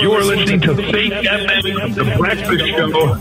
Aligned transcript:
You 0.00 0.12
are 0.12 0.22
listening 0.22 0.60
to 0.60 0.74
Faith 0.76 1.12
FM, 1.12 1.94
the 1.94 2.14
breakfast 2.16 2.66
show. 2.68 3.12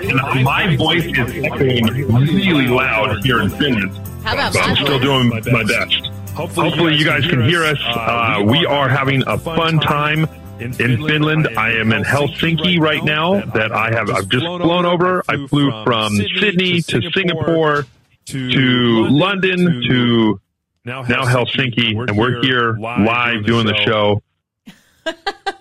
And 0.00 0.44
my 0.44 0.74
voice 0.76 1.04
is 1.04 1.44
echoing 1.44 1.84
really 2.14 2.66
loud 2.66 3.22
here 3.24 3.42
in 3.42 3.50
Finland. 3.50 3.96
How 4.24 4.34
about 4.34 4.54
But 4.54 4.62
I'm 4.62 4.76
still 4.76 4.98
doing 4.98 5.28
my 5.28 5.64
best. 5.64 6.06
Hopefully, 6.34 6.94
you 6.94 7.04
guys 7.04 7.26
can 7.26 7.46
hear 7.48 7.64
us. 7.64 7.78
Uh, 7.84 8.42
we 8.46 8.64
are 8.66 8.88
having 8.88 9.22
a 9.26 9.38
fun 9.38 9.78
time 9.78 10.26
in 10.60 10.72
Finland. 10.72 11.48
I 11.56 11.72
am 11.72 11.92
in 11.92 12.02
Helsinki 12.02 12.80
right 12.80 13.04
now. 13.04 13.40
That 13.40 13.72
I 13.72 13.90
have 13.90 14.10
I've 14.10 14.28
just 14.28 14.44
flown 14.44 14.86
over. 14.86 15.22
I 15.28 15.46
flew 15.46 15.70
from 15.84 16.14
Sydney 16.40 16.80
to 16.82 17.10
Singapore 17.12 17.86
to 18.26 19.08
London 19.08 19.82
to 19.88 20.40
now 20.84 21.02
Helsinki, 21.02 21.96
and 22.08 22.16
we're 22.16 22.42
here 22.42 22.76
live 22.78 23.44
doing 23.44 23.66
the 23.66 23.76
show. 23.84 24.22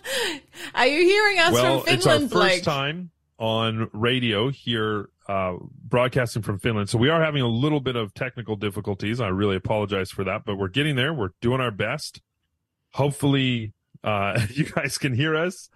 Are 0.76 0.88
you 0.88 1.04
hearing 1.04 1.40
us 1.40 1.54
well, 1.54 1.80
from 1.80 1.94
it's 1.94 2.06
our 2.06 2.20
Finland, 2.20 2.32
first 2.32 2.64
time 2.66 3.12
on 3.40 3.90
radio 3.94 4.50
here, 4.50 5.10
uh, 5.28 5.54
broadcasting 5.84 6.42
from 6.42 6.60
Finland. 6.60 6.90
So 6.90 6.98
we 6.98 7.10
are 7.10 7.24
having 7.24 7.42
a 7.42 7.48
little 7.48 7.80
bit 7.80 7.96
of 7.96 8.14
technical 8.14 8.58
difficulties. 8.58 9.22
I 9.22 9.28
really 9.28 9.56
apologize 9.56 10.12
for 10.12 10.26
that, 10.26 10.44
but 10.46 10.58
we're 10.58 10.68
getting 10.68 10.96
there. 10.96 11.14
We're 11.14 11.30
doing 11.42 11.62
our 11.62 11.72
best. 11.72 12.22
Hopefully, 12.94 13.74
uh, 14.04 14.40
you 14.50 14.66
guys 14.66 14.98
can 14.98 15.14
hear 15.14 15.36
us. 15.36 15.70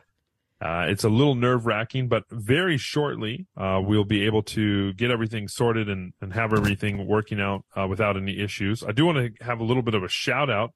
Uh, 0.62 0.88
it's 0.90 1.06
a 1.06 1.10
little 1.10 1.36
nerve 1.36 1.66
wracking, 1.66 2.10
but 2.10 2.26
very 2.30 2.78
shortly, 2.78 3.48
uh, 3.56 3.80
we'll 3.82 4.04
be 4.04 4.26
able 4.26 4.44
to 4.44 4.92
get 4.94 5.10
everything 5.10 5.48
sorted 5.48 5.88
and, 5.88 6.12
and 6.20 6.34
have 6.34 6.52
everything 6.52 7.08
working 7.08 7.40
out, 7.40 7.64
uh, 7.78 7.88
without 7.88 8.18
any 8.18 8.38
issues. 8.38 8.84
I 8.84 8.92
do 8.92 9.06
want 9.06 9.38
to 9.38 9.44
have 9.46 9.62
a 9.62 9.64
little 9.64 9.84
bit 9.84 9.96
of 9.96 10.04
a 10.04 10.10
shout 10.10 10.50
out 10.50 10.74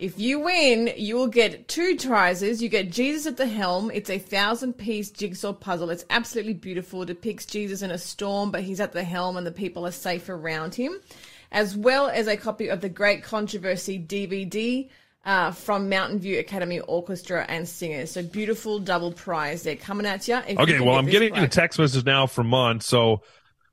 If 0.00 0.18
you 0.18 0.40
win, 0.40 0.94
you 0.96 1.14
will 1.16 1.26
get 1.26 1.68
two 1.68 1.94
prizes. 1.96 2.62
You 2.62 2.70
get 2.70 2.90
Jesus 2.90 3.26
at 3.26 3.36
the 3.36 3.46
helm. 3.46 3.90
It's 3.92 4.08
a 4.08 4.18
thousand 4.18 4.78
piece 4.78 5.10
jigsaw 5.10 5.52
puzzle. 5.52 5.90
It's 5.90 6.06
absolutely 6.08 6.54
beautiful. 6.54 7.02
It 7.02 7.06
depicts 7.06 7.44
Jesus 7.44 7.82
in 7.82 7.90
a 7.90 7.98
storm, 7.98 8.50
but 8.50 8.62
he's 8.62 8.80
at 8.80 8.92
the 8.92 9.04
helm 9.04 9.36
and 9.36 9.46
the 9.46 9.52
people 9.52 9.86
are 9.86 9.92
safe 9.92 10.30
around 10.30 10.74
him. 10.74 10.98
As 11.52 11.76
well 11.76 12.08
as 12.08 12.28
a 12.28 12.38
copy 12.38 12.68
of 12.68 12.80
the 12.80 12.88
Great 12.88 13.22
Controversy 13.22 13.98
DVD 13.98 14.88
uh, 15.26 15.50
from 15.50 15.90
Fountain 15.90 16.18
View 16.18 16.38
Academy 16.38 16.80
Orchestra 16.80 17.44
and 17.46 17.68
Singers. 17.68 18.12
So 18.12 18.22
beautiful 18.22 18.78
double 18.78 19.12
prize. 19.12 19.64
They're 19.64 19.76
coming 19.76 20.06
at 20.06 20.26
you. 20.26 20.36
If 20.48 20.58
Okay. 20.58 20.80
Well, 20.80 20.94
I'm 20.94 21.04
getting 21.04 21.36
a 21.36 21.46
text 21.46 21.78
message 21.78 22.06
now 22.06 22.26
from 22.26 22.46
Mon. 22.46 22.80
So 22.80 23.20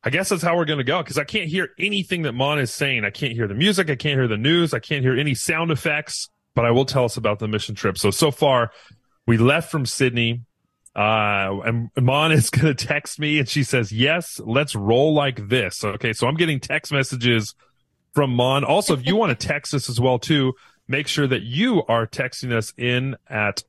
I 0.08 0.10
guess 0.10 0.30
that's 0.30 0.42
how 0.42 0.56
we're 0.56 0.64
going 0.64 0.78
to 0.78 0.86
go 0.86 1.04
because 1.04 1.18
I 1.18 1.26
can't 1.26 1.50
hear 1.50 1.72
anything 1.78 2.22
that 2.22 2.32
Mon 2.32 2.60
is 2.60 2.72
saying. 2.72 3.04
I 3.04 3.10
can't 3.10 3.34
hear 3.34 3.46
the 3.46 3.54
music. 3.54 3.90
I 3.90 3.98
can't 3.98 4.18
hear 4.18 4.30
the 4.30 4.38
news. 4.38 4.74
I 4.74 4.80
can't 4.80 5.04
hear 5.04 5.14
any 5.14 5.36
sound 5.36 5.70
effects, 5.70 6.30
but 6.56 6.64
I 6.64 6.72
will 6.72 6.86
tell 6.86 7.04
us 7.04 7.18
about 7.18 7.40
the 7.40 7.50
mission 7.50 7.76
trip. 7.76 7.98
So, 7.98 8.10
so 8.10 8.32
far 8.32 8.72
we 9.26 9.38
left 9.38 9.70
from 9.70 9.86
Sydney. 9.86 10.44
Uh, 10.96 11.60
and 11.66 11.90
Mon 12.00 12.32
is 12.32 12.50
going 12.52 12.74
to 12.74 12.86
text 12.86 13.20
me 13.20 13.40
and 13.40 13.50
she 13.50 13.64
says, 13.64 13.92
yes, 13.92 14.40
let's 14.46 14.76
roll 14.76 15.14
like 15.14 15.50
this. 15.50 15.84
Okay. 15.84 16.14
So 16.14 16.26
I'm 16.26 16.36
getting 16.36 16.62
text 16.62 16.94
messages 16.94 17.54
from 18.14 18.30
Mon. 18.30 18.64
Also, 18.64 18.94
if 18.94 19.06
you 19.06 19.18
want 19.18 19.38
to 19.38 19.48
text 19.50 19.74
us 19.74 19.90
as 19.90 20.00
well 20.00 20.20
too, 20.20 20.54
make 20.88 21.10
sure 21.10 21.28
that 21.28 21.42
you 21.42 21.84
are 21.90 22.08
texting 22.08 22.54
us 22.54 22.72
in 22.78 23.18
at, 23.28 23.66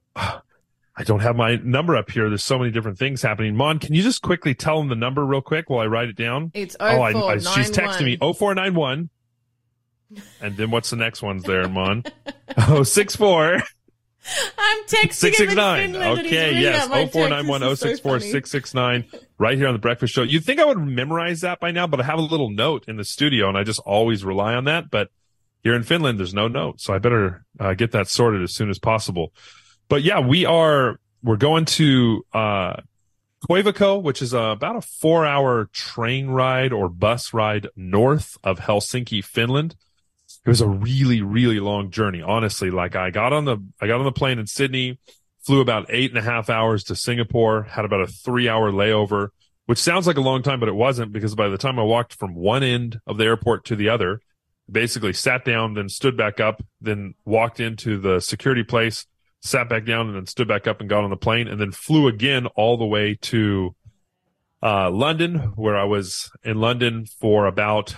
I 0.98 1.04
don't 1.04 1.20
have 1.20 1.36
my 1.36 1.54
number 1.62 1.96
up 1.96 2.10
here. 2.10 2.28
There's 2.28 2.42
so 2.42 2.58
many 2.58 2.72
different 2.72 2.98
things 2.98 3.22
happening. 3.22 3.54
Mon, 3.54 3.78
can 3.78 3.94
you 3.94 4.02
just 4.02 4.20
quickly 4.20 4.52
tell 4.52 4.78
them 4.78 4.88
the 4.88 4.96
number 4.96 5.24
real 5.24 5.40
quick 5.40 5.70
while 5.70 5.78
I 5.78 5.86
write 5.86 6.08
it 6.08 6.16
down? 6.16 6.50
It's 6.54 6.74
oh, 6.80 6.84
I, 6.84 7.12
I, 7.12 7.38
she's 7.38 7.70
texting 7.70 8.04
me 8.04 8.16
0491. 8.16 9.08
0491. 10.10 10.30
And 10.40 10.56
then 10.56 10.72
what's 10.72 10.90
the 10.90 10.96
next 10.96 11.22
ones 11.22 11.44
there, 11.44 11.68
Mon? 11.68 12.04
Oh, 12.66 12.82
64 12.82 13.62
I'm 14.58 14.84
texting 14.84 14.94
him 14.94 15.02
in 15.02 15.12
669. 15.12 15.92
Finland 15.92 16.18
he's 16.20 16.26
Okay, 16.26 16.60
yes. 16.60 16.84
out 16.84 16.90
my 16.90 16.96
texts. 17.02 17.14
0491 17.14 17.60
This 17.60 17.72
is 17.72 17.78
so 17.78 17.86
064 17.86 18.20
669 18.20 19.04
right 19.38 19.56
here 19.56 19.68
on 19.68 19.74
the 19.74 19.78
breakfast 19.78 20.14
show. 20.14 20.22
You'd 20.22 20.44
think 20.44 20.60
I 20.60 20.64
would 20.64 20.78
memorize 20.78 21.42
that 21.42 21.60
by 21.60 21.70
now, 21.70 21.86
but 21.86 22.00
I 22.00 22.04
have 22.04 22.18
a 22.18 22.22
little 22.22 22.50
note 22.50 22.86
in 22.88 22.96
the 22.96 23.04
studio 23.04 23.48
and 23.48 23.56
I 23.56 23.64
just 23.64 23.80
always 23.80 24.24
rely 24.24 24.54
on 24.54 24.64
that. 24.64 24.90
But 24.90 25.10
here 25.62 25.74
in 25.74 25.82
Finland, 25.82 26.18
there's 26.18 26.34
no 26.34 26.48
note. 26.48 26.80
So 26.80 26.94
I 26.94 26.98
better 26.98 27.44
uh, 27.60 27.74
get 27.74 27.92
that 27.92 28.08
sorted 28.08 28.42
as 28.42 28.54
soon 28.54 28.70
as 28.70 28.78
possible. 28.78 29.32
But 29.88 30.02
yeah, 30.02 30.20
we 30.20 30.44
are, 30.44 31.00
we're 31.22 31.36
going 31.36 31.64
to, 31.64 32.24
uh, 32.32 32.74
which 33.48 34.22
is 34.22 34.34
uh, 34.34 34.38
about 34.38 34.76
a 34.76 34.80
four 34.80 35.24
hour 35.24 35.68
train 35.72 36.28
ride 36.28 36.72
or 36.72 36.88
bus 36.88 37.32
ride 37.32 37.68
north 37.76 38.36
of 38.44 38.58
Helsinki, 38.58 39.24
Finland. 39.24 39.76
It 40.44 40.48
was 40.48 40.60
a 40.60 40.68
really, 40.68 41.22
really 41.22 41.60
long 41.60 41.90
journey. 41.90 42.20
Honestly, 42.20 42.70
like 42.70 42.96
I 42.96 43.10
got 43.10 43.32
on 43.32 43.44
the, 43.44 43.58
I 43.80 43.86
got 43.86 43.98
on 43.98 44.04
the 44.04 44.12
plane 44.12 44.38
in 44.38 44.46
Sydney, 44.46 44.98
flew 45.40 45.60
about 45.60 45.86
eight 45.88 46.10
and 46.10 46.18
a 46.18 46.22
half 46.22 46.50
hours 46.50 46.84
to 46.84 46.96
Singapore, 46.96 47.62
had 47.62 47.84
about 47.84 48.02
a 48.02 48.06
three 48.06 48.48
hour 48.48 48.70
layover, 48.70 49.28
which 49.66 49.78
sounds 49.78 50.06
like 50.06 50.16
a 50.16 50.22
long 50.22 50.42
time, 50.42 50.60
but 50.60 50.68
it 50.68 50.74
wasn't 50.74 51.12
because 51.12 51.34
by 51.34 51.48
the 51.48 51.58
time 51.58 51.78
I 51.78 51.82
walked 51.82 52.14
from 52.14 52.34
one 52.34 52.62
end 52.62 53.00
of 53.06 53.16
the 53.16 53.24
airport 53.24 53.64
to 53.66 53.76
the 53.76 53.88
other, 53.88 54.20
basically 54.70 55.12
sat 55.12 55.44
down, 55.44 55.74
then 55.74 55.88
stood 55.88 56.16
back 56.16 56.40
up, 56.40 56.62
then 56.80 57.14
walked 57.24 57.60
into 57.60 57.98
the 57.98 58.20
security 58.20 58.64
place, 58.64 59.06
sat 59.40 59.68
back 59.68 59.84
down 59.84 60.08
and 60.08 60.16
then 60.16 60.26
stood 60.26 60.48
back 60.48 60.66
up 60.66 60.80
and 60.80 60.88
got 60.88 61.04
on 61.04 61.10
the 61.10 61.16
plane 61.16 61.48
and 61.48 61.60
then 61.60 61.72
flew 61.72 62.08
again 62.08 62.46
all 62.56 62.76
the 62.76 62.86
way 62.86 63.16
to 63.20 63.74
uh, 64.62 64.90
London, 64.90 65.36
where 65.56 65.76
I 65.76 65.84
was 65.84 66.30
in 66.42 66.60
London 66.60 67.06
for 67.06 67.46
about 67.46 67.94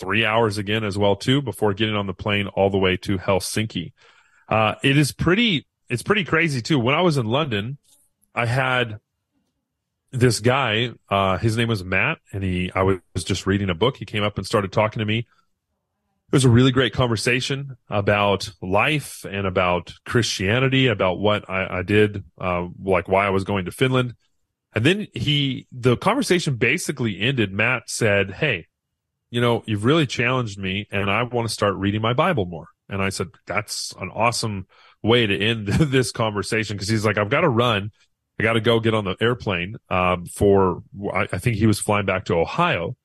three 0.00 0.24
hours 0.24 0.58
again 0.58 0.84
as 0.84 0.96
well 0.96 1.16
too, 1.16 1.42
before 1.42 1.74
getting 1.74 1.94
on 1.94 2.06
the 2.06 2.14
plane 2.14 2.46
all 2.48 2.70
the 2.70 2.78
way 2.78 2.96
to 2.96 3.18
Helsinki. 3.18 3.92
Uh, 4.48 4.76
it 4.82 4.96
is 4.96 5.12
pretty, 5.12 5.66
it's 5.90 6.02
pretty 6.02 6.24
crazy 6.24 6.62
too. 6.62 6.78
When 6.78 6.94
I 6.94 7.02
was 7.02 7.18
in 7.18 7.26
London, 7.26 7.78
I 8.34 8.46
had 8.46 8.98
this 10.10 10.40
guy, 10.40 10.92
uh, 11.10 11.36
his 11.36 11.56
name 11.56 11.68
was 11.68 11.84
Matt 11.84 12.18
and 12.32 12.42
he, 12.42 12.72
I 12.74 12.82
was 12.82 13.24
just 13.24 13.46
reading 13.46 13.68
a 13.68 13.74
book. 13.74 13.98
He 13.98 14.06
came 14.06 14.22
up 14.22 14.38
and 14.38 14.46
started 14.46 14.72
talking 14.72 15.00
to 15.00 15.04
me 15.04 15.26
it 16.28 16.34
was 16.34 16.44
a 16.44 16.50
really 16.50 16.72
great 16.72 16.92
conversation 16.92 17.78
about 17.88 18.50
life 18.60 19.24
and 19.24 19.46
about 19.46 19.94
Christianity, 20.04 20.86
about 20.86 21.18
what 21.18 21.48
I, 21.48 21.78
I 21.78 21.82
did, 21.82 22.22
uh, 22.38 22.66
like 22.82 23.08
why 23.08 23.26
I 23.26 23.30
was 23.30 23.44
going 23.44 23.64
to 23.64 23.70
Finland. 23.70 24.14
And 24.74 24.84
then 24.84 25.06
he, 25.14 25.66
the 25.72 25.96
conversation 25.96 26.56
basically 26.56 27.18
ended. 27.18 27.50
Matt 27.50 27.84
said, 27.86 28.30
Hey, 28.30 28.66
you 29.30 29.40
know, 29.40 29.62
you've 29.66 29.86
really 29.86 30.06
challenged 30.06 30.58
me 30.58 30.86
and 30.90 31.10
I 31.10 31.22
want 31.22 31.48
to 31.48 31.52
start 31.52 31.76
reading 31.76 32.02
my 32.02 32.12
Bible 32.12 32.44
more. 32.44 32.68
And 32.90 33.02
I 33.02 33.08
said, 33.08 33.28
that's 33.46 33.94
an 33.98 34.10
awesome 34.10 34.66
way 35.02 35.26
to 35.26 35.38
end 35.38 35.66
this 35.68 36.12
conversation. 36.12 36.76
Cause 36.76 36.88
he's 36.88 37.06
like, 37.06 37.16
I've 37.16 37.30
got 37.30 37.42
to 37.42 37.48
run. 37.48 37.90
I 38.38 38.42
got 38.42 38.52
to 38.52 38.60
go 38.60 38.80
get 38.80 38.94
on 38.94 39.04
the 39.04 39.16
airplane, 39.20 39.76
um, 39.88 40.26
for, 40.26 40.82
I, 41.12 41.22
I 41.32 41.38
think 41.38 41.56
he 41.56 41.66
was 41.66 41.80
flying 41.80 42.06
back 42.06 42.26
to 42.26 42.34
Ohio, 42.34 42.96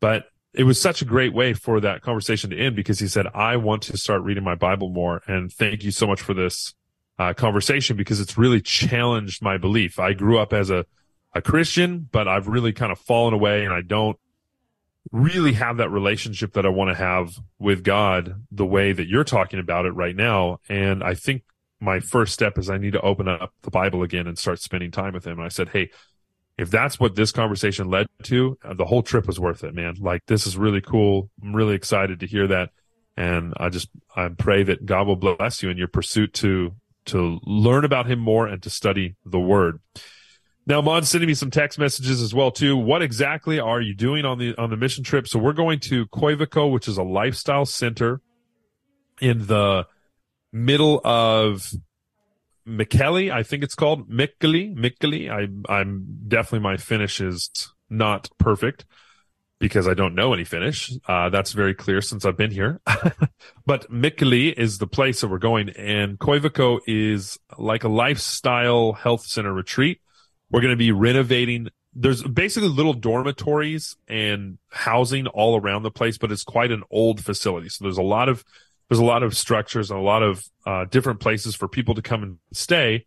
but 0.00 0.26
it 0.56 0.64
was 0.64 0.80
such 0.80 1.02
a 1.02 1.04
great 1.04 1.34
way 1.34 1.52
for 1.52 1.80
that 1.80 2.00
conversation 2.00 2.48
to 2.50 2.58
end 2.58 2.74
because 2.74 2.98
he 2.98 3.08
said, 3.08 3.26
I 3.34 3.56
want 3.58 3.82
to 3.84 3.98
start 3.98 4.22
reading 4.22 4.42
my 4.42 4.54
Bible 4.54 4.88
more. 4.88 5.20
And 5.26 5.52
thank 5.52 5.84
you 5.84 5.90
so 5.90 6.06
much 6.06 6.22
for 6.22 6.32
this 6.32 6.74
uh, 7.18 7.34
conversation 7.34 7.96
because 7.96 8.20
it's 8.20 8.38
really 8.38 8.62
challenged 8.62 9.42
my 9.42 9.58
belief. 9.58 9.98
I 9.98 10.14
grew 10.14 10.38
up 10.38 10.54
as 10.54 10.70
a, 10.70 10.86
a 11.34 11.42
Christian, 11.42 12.08
but 12.10 12.26
I've 12.26 12.48
really 12.48 12.72
kind 12.72 12.90
of 12.90 12.98
fallen 12.98 13.34
away 13.34 13.66
and 13.66 13.74
I 13.74 13.82
don't 13.82 14.18
really 15.12 15.52
have 15.52 15.76
that 15.76 15.90
relationship 15.90 16.54
that 16.54 16.64
I 16.64 16.70
want 16.70 16.88
to 16.88 16.96
have 16.96 17.36
with 17.58 17.84
God 17.84 18.42
the 18.50 18.66
way 18.66 18.92
that 18.92 19.06
you're 19.06 19.24
talking 19.24 19.60
about 19.60 19.84
it 19.84 19.92
right 19.92 20.16
now. 20.16 20.60
And 20.70 21.04
I 21.04 21.14
think 21.14 21.42
my 21.80 22.00
first 22.00 22.32
step 22.32 22.56
is 22.56 22.70
I 22.70 22.78
need 22.78 22.94
to 22.94 23.00
open 23.02 23.28
up 23.28 23.52
the 23.60 23.70
Bible 23.70 24.02
again 24.02 24.26
and 24.26 24.38
start 24.38 24.60
spending 24.60 24.90
time 24.90 25.12
with 25.12 25.26
him. 25.26 25.38
And 25.38 25.44
I 25.44 25.48
said, 25.48 25.68
Hey, 25.68 25.90
if 26.58 26.70
that's 26.70 26.98
what 26.98 27.14
this 27.14 27.32
conversation 27.32 27.90
led 27.90 28.06
to, 28.24 28.58
uh, 28.64 28.74
the 28.74 28.84
whole 28.84 29.02
trip 29.02 29.26
was 29.26 29.38
worth 29.38 29.62
it, 29.64 29.74
man. 29.74 29.96
Like 29.98 30.24
this 30.26 30.46
is 30.46 30.56
really 30.56 30.80
cool. 30.80 31.30
I'm 31.42 31.54
really 31.54 31.74
excited 31.74 32.20
to 32.20 32.26
hear 32.26 32.46
that. 32.48 32.70
And 33.16 33.54
I 33.58 33.68
just, 33.68 33.88
I 34.14 34.28
pray 34.28 34.62
that 34.64 34.84
God 34.84 35.06
will 35.06 35.16
bless 35.16 35.62
you 35.62 35.70
in 35.70 35.76
your 35.76 35.88
pursuit 35.88 36.34
to, 36.34 36.74
to 37.06 37.38
learn 37.44 37.84
about 37.84 38.06
him 38.06 38.18
more 38.18 38.46
and 38.46 38.62
to 38.62 38.70
study 38.70 39.16
the 39.24 39.40
word. 39.40 39.80
Now, 40.66 40.80
Mon's 40.80 41.08
sending 41.08 41.28
me 41.28 41.34
some 41.34 41.50
text 41.50 41.78
messages 41.78 42.20
as 42.20 42.34
well 42.34 42.50
too. 42.50 42.76
What 42.76 43.00
exactly 43.00 43.60
are 43.60 43.80
you 43.80 43.94
doing 43.94 44.24
on 44.24 44.38
the, 44.38 44.54
on 44.56 44.70
the 44.70 44.76
mission 44.76 45.04
trip? 45.04 45.28
So 45.28 45.38
we're 45.38 45.52
going 45.52 45.78
to 45.80 46.06
Koivisto, 46.06 46.70
which 46.70 46.88
is 46.88 46.98
a 46.98 47.04
lifestyle 47.04 47.64
center 47.64 48.20
in 49.20 49.46
the 49.46 49.86
middle 50.52 51.00
of 51.04 51.70
Mikkeli, 52.66 53.32
I 53.32 53.42
think 53.42 53.62
it's 53.62 53.74
called 53.74 54.10
Mikkeli. 54.10 54.74
Mikkeli. 54.74 55.30
I, 55.30 55.72
I'm 55.72 56.24
definitely 56.26 56.60
my 56.60 56.76
Finnish 56.76 57.20
is 57.20 57.50
not 57.88 58.28
perfect 58.38 58.84
because 59.58 59.88
I 59.88 59.94
don't 59.94 60.14
know 60.14 60.34
any 60.34 60.44
Finnish. 60.44 60.92
Uh, 61.06 61.28
that's 61.30 61.52
very 61.52 61.74
clear 61.74 62.00
since 62.00 62.24
I've 62.24 62.36
been 62.36 62.50
here. 62.50 62.80
but 63.66 63.90
Mikkeli 63.90 64.52
is 64.52 64.78
the 64.78 64.86
place 64.86 65.20
that 65.20 65.28
we're 65.28 65.38
going, 65.38 65.70
and 65.70 66.18
Koivisto 66.18 66.80
is 66.86 67.38
like 67.56 67.84
a 67.84 67.88
lifestyle 67.88 68.92
health 68.92 69.24
center 69.26 69.52
retreat. 69.52 70.00
We're 70.50 70.60
going 70.60 70.72
to 70.72 70.76
be 70.76 70.92
renovating. 70.92 71.68
There's 71.94 72.22
basically 72.22 72.68
little 72.68 72.92
dormitories 72.92 73.96
and 74.06 74.58
housing 74.70 75.26
all 75.28 75.58
around 75.58 75.82
the 75.82 75.90
place, 75.90 76.18
but 76.18 76.30
it's 76.30 76.44
quite 76.44 76.70
an 76.70 76.82
old 76.90 77.24
facility. 77.24 77.68
So 77.68 77.84
there's 77.84 77.98
a 77.98 78.02
lot 78.02 78.28
of 78.28 78.44
there's 78.88 78.98
a 78.98 79.04
lot 79.04 79.22
of 79.22 79.36
structures 79.36 79.90
and 79.90 79.98
a 79.98 80.02
lot 80.02 80.22
of 80.22 80.44
uh, 80.64 80.84
different 80.84 81.20
places 81.20 81.54
for 81.54 81.68
people 81.68 81.94
to 81.94 82.02
come 82.02 82.22
and 82.22 82.38
stay, 82.52 83.04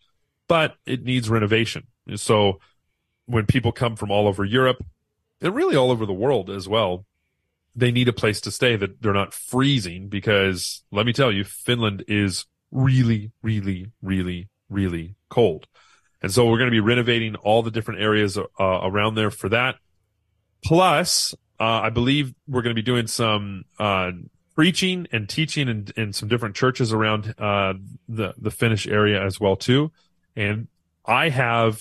but 0.48 0.76
it 0.86 1.04
needs 1.04 1.30
renovation. 1.30 1.88
So 2.16 2.60
when 3.26 3.46
people 3.46 3.72
come 3.72 3.96
from 3.96 4.12
all 4.12 4.28
over 4.28 4.44
Europe 4.44 4.84
and 5.42 5.56
really 5.56 5.76
all 5.76 5.92
over 5.92 6.06
the 6.06 6.14
world 6.14 6.50
as 6.50 6.68
well, 6.68 7.06
they 7.76 7.92
need 7.92 8.10
a 8.10 8.14
place 8.14 8.42
to 8.42 8.52
stay 8.52 8.76
that 8.76 9.02
they're 9.02 9.14
not 9.14 9.34
freezing 9.34 10.10
because 10.10 10.84
let 10.92 11.06
me 11.06 11.14
tell 11.14 11.32
you, 11.32 11.44
Finland 11.44 12.04
is 12.08 12.46
really, 12.72 13.32
really, 13.42 13.92
really, 14.02 14.50
really 14.70 15.16
cold. 15.30 15.68
And 16.22 16.32
so 16.32 16.46
we're 16.50 16.58
going 16.58 16.70
to 16.70 16.72
be 16.72 16.82
renovating 16.82 17.36
all 17.36 17.64
the 17.64 17.72
different 17.72 18.02
areas 18.02 18.38
uh, 18.38 18.44
around 18.60 19.16
there 19.16 19.32
for 19.32 19.50
that. 19.50 19.76
Plus, 20.64 21.34
uh, 21.60 21.64
I 21.64 21.90
believe 21.90 22.34
we're 22.48 22.62
going 22.62 22.76
to 22.76 22.82
be 22.82 22.86
doing 22.86 23.08
some 23.08 23.64
uh, 23.80 24.12
preaching 24.60 25.08
and 25.14 25.30
teaching 25.30 25.70
in, 25.70 25.88
in 25.96 26.12
some 26.12 26.28
different 26.28 26.54
churches 26.54 26.92
around 26.92 27.34
uh, 27.38 27.74
the 28.10 28.34
the 28.38 28.52
Finnish 28.52 28.88
area 28.88 29.26
as 29.26 29.40
well 29.40 29.56
too. 29.56 29.90
And 30.36 30.68
I 31.06 31.30
have 31.30 31.80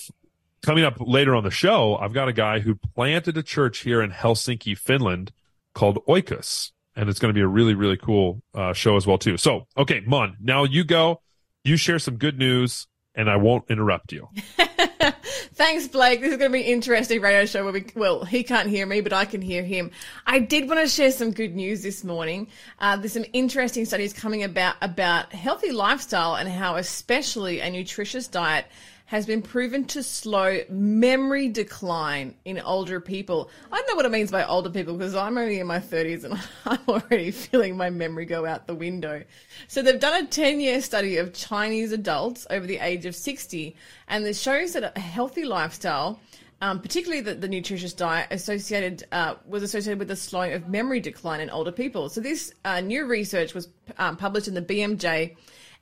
coming 0.61 0.85
up 0.85 0.95
later 0.97 1.35
on 1.35 1.43
the 1.43 1.51
show, 1.51 1.97
I've 1.97 2.13
got 2.13 2.29
a 2.29 2.33
guy 2.33 2.59
who 2.59 2.75
planted 2.95 3.35
a 3.35 3.43
church 3.43 3.79
here 3.79 4.01
in 4.01 4.11
Helsinki, 4.11 4.77
Finland, 4.77 5.33
called 5.73 5.99
Oikos, 6.07 6.71
and 6.95 7.09
it's 7.09 7.19
going 7.19 7.33
to 7.33 7.37
be 7.37 7.43
a 7.43 7.47
really 7.47 7.73
really 7.73 7.97
cool 7.97 8.41
uh, 8.55 8.71
show 8.71 8.95
as 8.95 9.05
well 9.05 9.17
too. 9.17 9.35
So, 9.35 9.67
okay, 9.75 10.01
Mon, 10.05 10.37
now 10.39 10.63
you 10.63 10.85
go, 10.85 11.19
you 11.65 11.75
share 11.75 11.99
some 11.99 12.15
good 12.15 12.39
news, 12.39 12.87
and 13.19 13.29
I 13.29 13.35
won't 13.35 13.65
interrupt 13.69 14.13
you. 14.13 14.29
Thanks, 15.53 15.89
Blake. 15.89 16.21
This 16.21 16.31
is 16.31 16.37
going 16.37 16.51
to 16.51 16.57
be 16.57 16.63
an 16.63 16.69
interesting 16.69 17.19
radio 17.19 17.45
show 17.45 17.65
where 17.65 17.73
we, 17.73 17.85
well, 17.93 18.23
he 18.23 18.43
can't 18.43 18.69
hear 18.69 18.85
me, 18.85 19.01
but 19.01 19.11
I 19.11 19.25
can 19.25 19.41
hear 19.41 19.61
him. 19.61 19.91
I 20.25 20.39
did 20.39 20.69
want 20.69 20.79
to 20.79 20.87
share 20.87 21.11
some 21.11 21.31
good 21.31 21.53
news 21.53 21.83
this 21.83 22.05
morning. 22.05 22.47
Uh, 22.79 22.95
there's 22.95 23.11
some 23.11 23.25
interesting 23.33 23.83
studies 23.83 24.13
coming 24.13 24.45
about, 24.45 24.77
about 24.81 25.33
healthy 25.33 25.73
lifestyle 25.73 26.35
and 26.35 26.47
how 26.47 26.77
especially 26.77 27.59
a 27.59 27.69
nutritious 27.69 28.25
diet 28.29 28.67
has 29.09 29.25
been 29.25 29.41
proven 29.41 29.83
to 29.83 30.03
slow 30.03 30.59
memory 30.69 31.49
decline 31.49 32.35
in 32.45 32.59
older 32.59 32.99
people. 32.99 33.49
I 33.71 33.77
don't 33.77 33.87
know 33.89 33.95
what 33.95 34.05
it 34.05 34.11
means 34.11 34.29
by 34.29 34.45
older 34.45 34.69
people 34.69 34.93
because 34.93 35.15
I'm 35.15 35.35
only 35.35 35.59
in 35.59 35.65
my 35.65 35.79
30s 35.79 36.25
and 36.25 36.39
I'm 36.67 36.79
already 36.87 37.31
feeling 37.31 37.75
my 37.75 37.89
memory 37.89 38.25
go 38.25 38.45
out 38.45 38.67
the 38.67 38.75
window. 38.75 39.23
So 39.67 39.81
they've 39.81 39.99
done 39.99 40.23
a 40.23 40.27
10 40.27 40.59
year 40.59 40.79
study 40.79 41.17
of 41.17 41.33
Chinese 41.33 41.91
adults 41.91 42.45
over 42.51 42.67
the 42.67 42.77
age 42.77 43.07
of 43.07 43.15
60 43.15 43.75
and 44.09 44.23
this 44.23 44.39
shows 44.39 44.73
that 44.73 44.95
a 44.95 44.99
healthy 44.99 45.43
lifestyle 45.43 46.19
um, 46.61 46.79
particularly 46.79 47.21
the, 47.21 47.33
the, 47.33 47.47
nutritious 47.47 47.93
diet 47.93 48.27
associated 48.31 49.05
uh, 49.13 49.35
was 49.47 49.63
associated 49.63 49.97
with 49.97 50.09
the 50.09 50.15
slowing 50.17 50.51
of 50.51 50.67
memory 50.67 50.99
decline 50.99 51.39
in 51.39 51.49
older 51.49 51.71
people. 51.71 52.09
So 52.09 52.19
this 52.19 52.53
uh, 52.65 52.81
new 52.81 53.05
research 53.05 53.53
was 53.53 53.69
um, 53.97 54.17
published 54.17 54.49
in 54.49 54.55
the 54.55 54.61
BMJ 54.61 55.37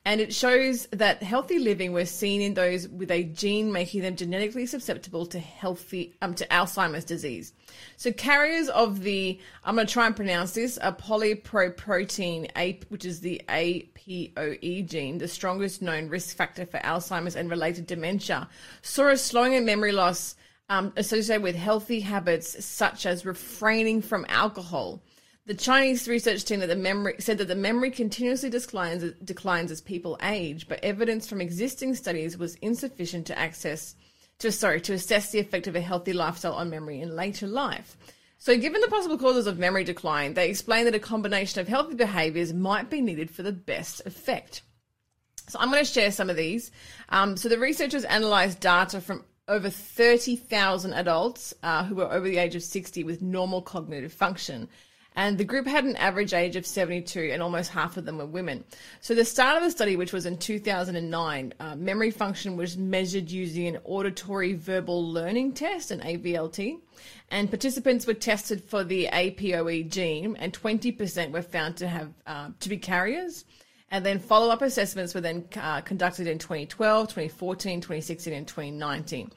and 0.07 0.21
it 0.21 0.33
shows 0.33 0.87
that 0.91 1.21
healthy 1.21 1.59
living 1.59 1.91
was 1.91 2.09
seen 2.09 2.39
in 2.39 2.53
those 2.53 2.87
with 2.87 3.11
a 3.11 3.25
gene 3.25 3.73
making 3.73 4.03
them 4.03 4.15
genetically 4.15 4.65
susceptible 4.65 5.25
to 5.25 5.37
healthy 5.37 6.15
um, 6.21 6.33
to 6.33 6.47
Alzheimer's 6.47 7.03
disease. 7.03 7.51
So 7.97 8.13
carriers 8.13 8.69
of 8.69 9.01
the 9.01 9.37
I'm 9.65 9.75
going 9.75 9.85
to 9.85 9.91
try 9.91 10.05
and 10.05 10.15
pronounce 10.15 10.53
this 10.53 10.79
a 10.81 10.93
polyprotein 10.93 12.49
A, 12.55 12.79
which 12.87 13.03
is 13.03 13.19
the 13.19 13.41
APOE 13.49 14.87
gene, 14.87 15.17
the 15.17 15.27
strongest 15.27 15.81
known 15.81 16.07
risk 16.07 16.37
factor 16.37 16.65
for 16.65 16.79
Alzheimer's 16.79 17.35
and 17.35 17.49
related 17.49 17.85
dementia, 17.85 18.47
saw 18.81 19.09
a 19.09 19.17
slowing 19.17 19.55
in 19.55 19.65
memory 19.65 19.91
loss 19.91 20.37
um, 20.69 20.93
associated 20.95 21.43
with 21.43 21.57
healthy 21.57 21.99
habits 21.99 22.63
such 22.63 23.05
as 23.05 23.25
refraining 23.25 24.01
from 24.01 24.25
alcohol 24.29 25.01
the 25.47 25.53
Chinese 25.53 26.09
research 26.09 26.43
team 26.43 26.59
that 26.59 26.67
the 26.67 26.75
memory 26.75 27.15
said 27.19 27.37
that 27.37 27.47
the 27.47 27.55
memory 27.55 27.89
continuously 27.89 28.49
declines 28.49 29.03
declines 29.23 29.71
as 29.71 29.79
people 29.79 30.19
age, 30.21 30.67
but 30.67 30.83
evidence 30.83 31.25
from 31.25 31.39
existing 31.39 31.95
studies 31.95 32.37
was 32.37 32.55
insufficient 32.55 33.25
to 33.27 33.39
access 33.39 33.95
to 34.39 34.51
sorry 34.51 34.81
to 34.81 34.93
assess 34.93 35.31
the 35.31 35.39
effect 35.39 35.65
of 35.65 35.75
a 35.75 35.81
healthy 35.81 36.11
lifestyle 36.11 36.53
on 36.53 36.69
memory 36.69 36.99
in 36.99 37.15
later 37.15 37.47
life. 37.47 37.95
So, 38.37 38.57
given 38.57 38.81
the 38.81 38.89
possible 38.89 39.17
causes 39.17 39.47
of 39.47 39.57
memory 39.57 39.85
decline, 39.85 40.33
they 40.33 40.49
explain 40.49 40.83
that 40.83 40.95
a 40.95 40.99
combination 40.99 41.61
of 41.61 41.69
healthy 41.69 41.95
behaviors 41.95 42.51
might 42.51 42.89
be 42.89 42.99
needed 42.99 43.31
for 43.31 43.41
the 43.41 43.53
best 43.53 44.05
effect. 44.05 44.63
So, 45.47 45.59
I'm 45.59 45.71
going 45.71 45.83
to 45.83 45.89
share 45.89 46.11
some 46.11 46.29
of 46.29 46.35
these. 46.35 46.71
Um, 47.07 47.37
so, 47.37 47.47
the 47.47 47.57
researchers 47.57 48.03
analyzed 48.03 48.59
data 48.59 48.99
from 48.99 49.23
over 49.47 49.69
30,000 49.69 50.91
adults 50.91 51.53
uh, 51.63 51.85
who 51.85 51.95
were 51.95 52.11
over 52.11 52.27
the 52.27 52.37
age 52.37 52.55
of 52.55 52.63
60 52.63 53.05
with 53.05 53.21
normal 53.21 53.61
cognitive 53.61 54.11
function 54.11 54.67
and 55.17 55.39
the 55.39 55.43
group 55.43 55.65
had 55.65 55.83
an 55.83 55.95
average 55.95 56.31
age 56.31 56.55
of 56.55 56.65
72 56.65 57.31
and 57.33 57.41
almost 57.41 57.71
half 57.71 57.97
of 57.97 58.05
them 58.05 58.19
were 58.19 58.25
women. 58.27 58.63
So 59.01 59.15
the 59.15 59.25
start 59.25 59.57
of 59.57 59.63
the 59.63 59.71
study, 59.71 59.95
which 59.95 60.13
was 60.13 60.27
in 60.27 60.37
2009, 60.37 61.53
uh, 61.59 61.75
memory 61.75 62.11
function 62.11 62.55
was 62.55 62.77
measured 62.77 63.31
using 63.31 63.65
an 63.65 63.79
auditory 63.83 64.53
verbal 64.53 65.11
learning 65.11 65.53
test, 65.53 65.89
an 65.89 66.01
AVLT, 66.01 66.77
and 67.31 67.49
participants 67.49 68.05
were 68.05 68.13
tested 68.13 68.63
for 68.63 68.83
the 68.83 69.09
APOE 69.11 69.89
gene 69.89 70.35
and 70.35 70.53
20% 70.53 71.31
were 71.31 71.41
found 71.41 71.77
to 71.77 71.87
have 71.87 72.13
uh, 72.27 72.49
to 72.59 72.69
be 72.69 72.77
carriers. 72.77 73.43
And 73.89 74.05
then 74.05 74.19
follow 74.19 74.51
up 74.51 74.61
assessments 74.61 75.15
were 75.15 75.21
then 75.21 75.47
uh, 75.55 75.81
conducted 75.81 76.27
in 76.27 76.37
2012, 76.37 77.07
2014, 77.07 77.81
2016, 77.81 78.33
and 78.33 78.47
2019. 78.47 79.31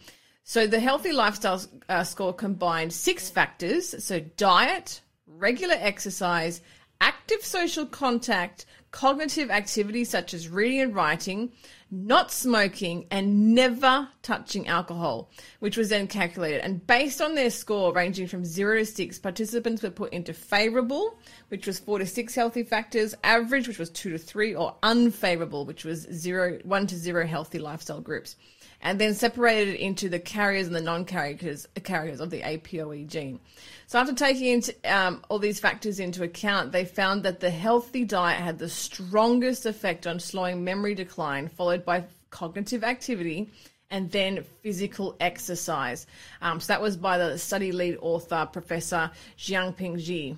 So 0.45 0.67
the 0.67 0.81
healthy 0.81 1.13
lifestyle 1.13 1.63
uh, 1.89 2.05
score 2.05 2.35
combined 2.35 2.93
six 2.93 3.31
factors. 3.31 4.05
So 4.05 4.21
diet, 4.21 5.01
regular 5.37 5.77
exercise, 5.79 6.61
active 7.01 7.43
social 7.43 7.87
contact, 7.87 8.67
cognitive 8.91 9.51
activities 9.51 10.11
such 10.11 10.35
as 10.35 10.49
reading 10.49 10.81
and 10.81 10.95
writing, 10.95 11.53
not 11.91 12.31
smoking, 12.31 13.07
and 13.11 13.55
never 13.55 14.09
touching 14.23 14.67
alcohol, 14.69 15.31
which 15.61 15.77
was 15.77 15.89
then 15.89 16.07
calculated. 16.07 16.63
And 16.63 16.87
based 16.87 17.21
on 17.21 17.35
their 17.35 17.51
score 17.51 17.93
ranging 17.93 18.27
from 18.27 18.45
zero 18.45 18.79
to 18.79 18.87
six, 18.87 19.19
participants 19.19 19.83
were 19.83 19.91
put 19.91 20.13
into 20.13 20.33
favorable, 20.33 21.19
which 21.49 21.67
was 21.67 21.79
four 21.79 21.99
to 21.99 22.07
six 22.07 22.35
healthy 22.35 22.63
factors, 22.63 23.15
average, 23.25 23.69
which 23.69 23.79
was 23.79 23.91
two 23.91 24.11
to 24.11 24.19
three, 24.19 24.55
or 24.55 24.77
unfavorable, 24.83 25.65
which 25.65 25.85
was 25.85 26.03
zero, 26.13 26.59
one 26.65 26.87
to 26.89 26.97
zero 26.97 27.27
healthy 27.27 27.59
lifestyle 27.59 28.01
groups. 28.01 28.37
And 28.83 28.99
then 28.99 29.15
separated 29.15 29.75
into 29.75 30.09
the 30.09 30.19
carriers 30.19 30.67
and 30.67 30.75
the 30.75 30.81
non-carriers 30.81 31.67
carriers 31.83 32.21
of 32.21 32.31
the 32.31 32.41
APOE 32.41 33.07
gene. 33.09 33.39
So 33.87 33.99
after 33.99 34.15
taking 34.15 34.47
into, 34.47 34.75
um, 34.85 35.23
all 35.29 35.39
these 35.39 35.61
factors 35.61 36.01
into 36.01 36.23
account, 36.23 36.73
they 36.73 36.85
found 36.85 37.25
that 37.25 37.41
the 37.41 37.51
healthy 37.51 38.05
diet 38.05 38.41
had 38.41 38.59
the 38.59 38.69
strongest 38.71 39.67
effect 39.67 40.07
on 40.07 40.19
slowing 40.19 40.65
memory 40.65 40.95
decline, 40.95 41.49
followed 41.49 41.85
by 41.85 42.05
cognitive 42.31 42.85
activity 42.85 43.51
and 43.91 44.11
then 44.13 44.45
physical 44.63 45.17
exercise. 45.21 46.07
Um, 46.41 46.61
so 46.61 46.73
that 46.73 46.81
was 46.81 46.97
by 46.97 47.19
the 47.19 47.37
study 47.37 47.73
lead 47.73 47.99
author, 48.01 48.49
Professor 48.51 49.11
Jianping 49.37 49.97
Jia. 49.97 50.37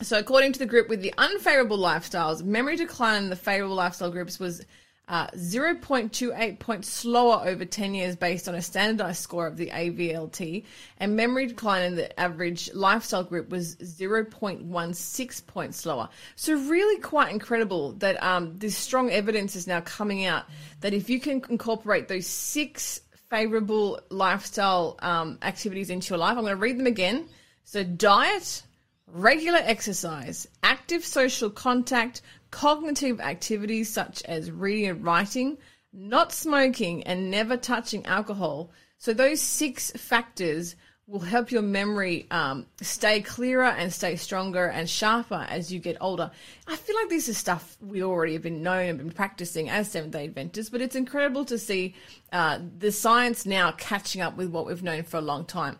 So 0.00 0.18
according 0.18 0.52
to 0.54 0.58
the 0.58 0.66
group 0.66 0.88
with 0.88 1.02
the 1.02 1.12
unfavorable 1.18 1.78
lifestyles, 1.78 2.42
memory 2.42 2.76
decline 2.76 3.24
in 3.24 3.30
the 3.30 3.36
favorable 3.36 3.76
lifestyle 3.76 4.10
groups 4.10 4.40
was 4.40 4.64
uh, 5.08 5.26
0.28 5.28 6.58
points 6.58 6.88
slower 6.88 7.42
over 7.44 7.64
10 7.64 7.94
years 7.94 8.16
based 8.16 8.48
on 8.48 8.54
a 8.54 8.62
standardized 8.62 9.20
score 9.20 9.46
of 9.46 9.56
the 9.56 9.66
AVLT, 9.66 10.64
and 10.98 11.16
memory 11.16 11.46
decline 11.46 11.82
in 11.82 11.96
the 11.96 12.18
average 12.20 12.72
lifestyle 12.72 13.24
group 13.24 13.50
was 13.50 13.76
0.16 13.76 15.46
points 15.46 15.78
slower. 15.78 16.08
So, 16.36 16.54
really 16.54 17.00
quite 17.00 17.32
incredible 17.32 17.92
that 17.94 18.22
um, 18.22 18.56
this 18.58 18.76
strong 18.76 19.10
evidence 19.10 19.56
is 19.56 19.66
now 19.66 19.80
coming 19.80 20.24
out 20.24 20.44
that 20.80 20.94
if 20.94 21.10
you 21.10 21.20
can 21.20 21.42
incorporate 21.50 22.08
those 22.08 22.26
six 22.26 23.00
favorable 23.28 24.00
lifestyle 24.08 24.96
um, 25.00 25.38
activities 25.42 25.90
into 25.90 26.10
your 26.10 26.18
life, 26.18 26.36
I'm 26.36 26.44
going 26.44 26.54
to 26.54 26.56
read 26.56 26.78
them 26.78 26.86
again. 26.86 27.28
So, 27.64 27.82
diet, 27.82 28.62
regular 29.06 29.60
exercise, 29.62 30.46
active 30.62 31.04
social 31.04 31.50
contact, 31.50 32.22
cognitive 32.52 33.20
activities 33.20 33.92
such 33.92 34.22
as 34.22 34.52
reading 34.52 34.86
and 34.86 35.04
writing, 35.04 35.58
not 35.92 36.32
smoking, 36.32 37.02
and 37.02 37.32
never 37.32 37.56
touching 37.56 38.06
alcohol. 38.06 38.70
So, 38.98 39.12
those 39.12 39.40
six 39.40 39.90
factors 39.90 40.76
will 41.08 41.20
help 41.20 41.50
your 41.50 41.62
memory 41.62 42.26
um, 42.30 42.66
stay 42.80 43.20
clearer 43.20 43.64
and 43.64 43.92
stay 43.92 44.14
stronger 44.14 44.66
and 44.66 44.88
sharper 44.88 45.46
as 45.48 45.72
you 45.72 45.80
get 45.80 45.96
older. 46.00 46.30
I 46.66 46.76
feel 46.76 46.94
like 46.94 47.08
this 47.08 47.28
is 47.28 47.36
stuff 47.36 47.76
we 47.80 48.02
already 48.02 48.34
have 48.34 48.42
been 48.42 48.62
known 48.62 48.88
and 48.88 48.98
been 48.98 49.10
practicing 49.10 49.68
as 49.68 49.90
Seventh 49.90 50.12
day 50.12 50.24
Adventists, 50.24 50.70
but 50.70 50.80
it's 50.80 50.94
incredible 50.94 51.44
to 51.46 51.58
see 51.58 51.94
uh, 52.32 52.60
the 52.78 52.92
science 52.92 53.44
now 53.44 53.72
catching 53.72 54.22
up 54.22 54.36
with 54.36 54.50
what 54.50 54.66
we've 54.66 54.82
known 54.82 55.02
for 55.02 55.16
a 55.16 55.20
long 55.20 55.44
time. 55.44 55.78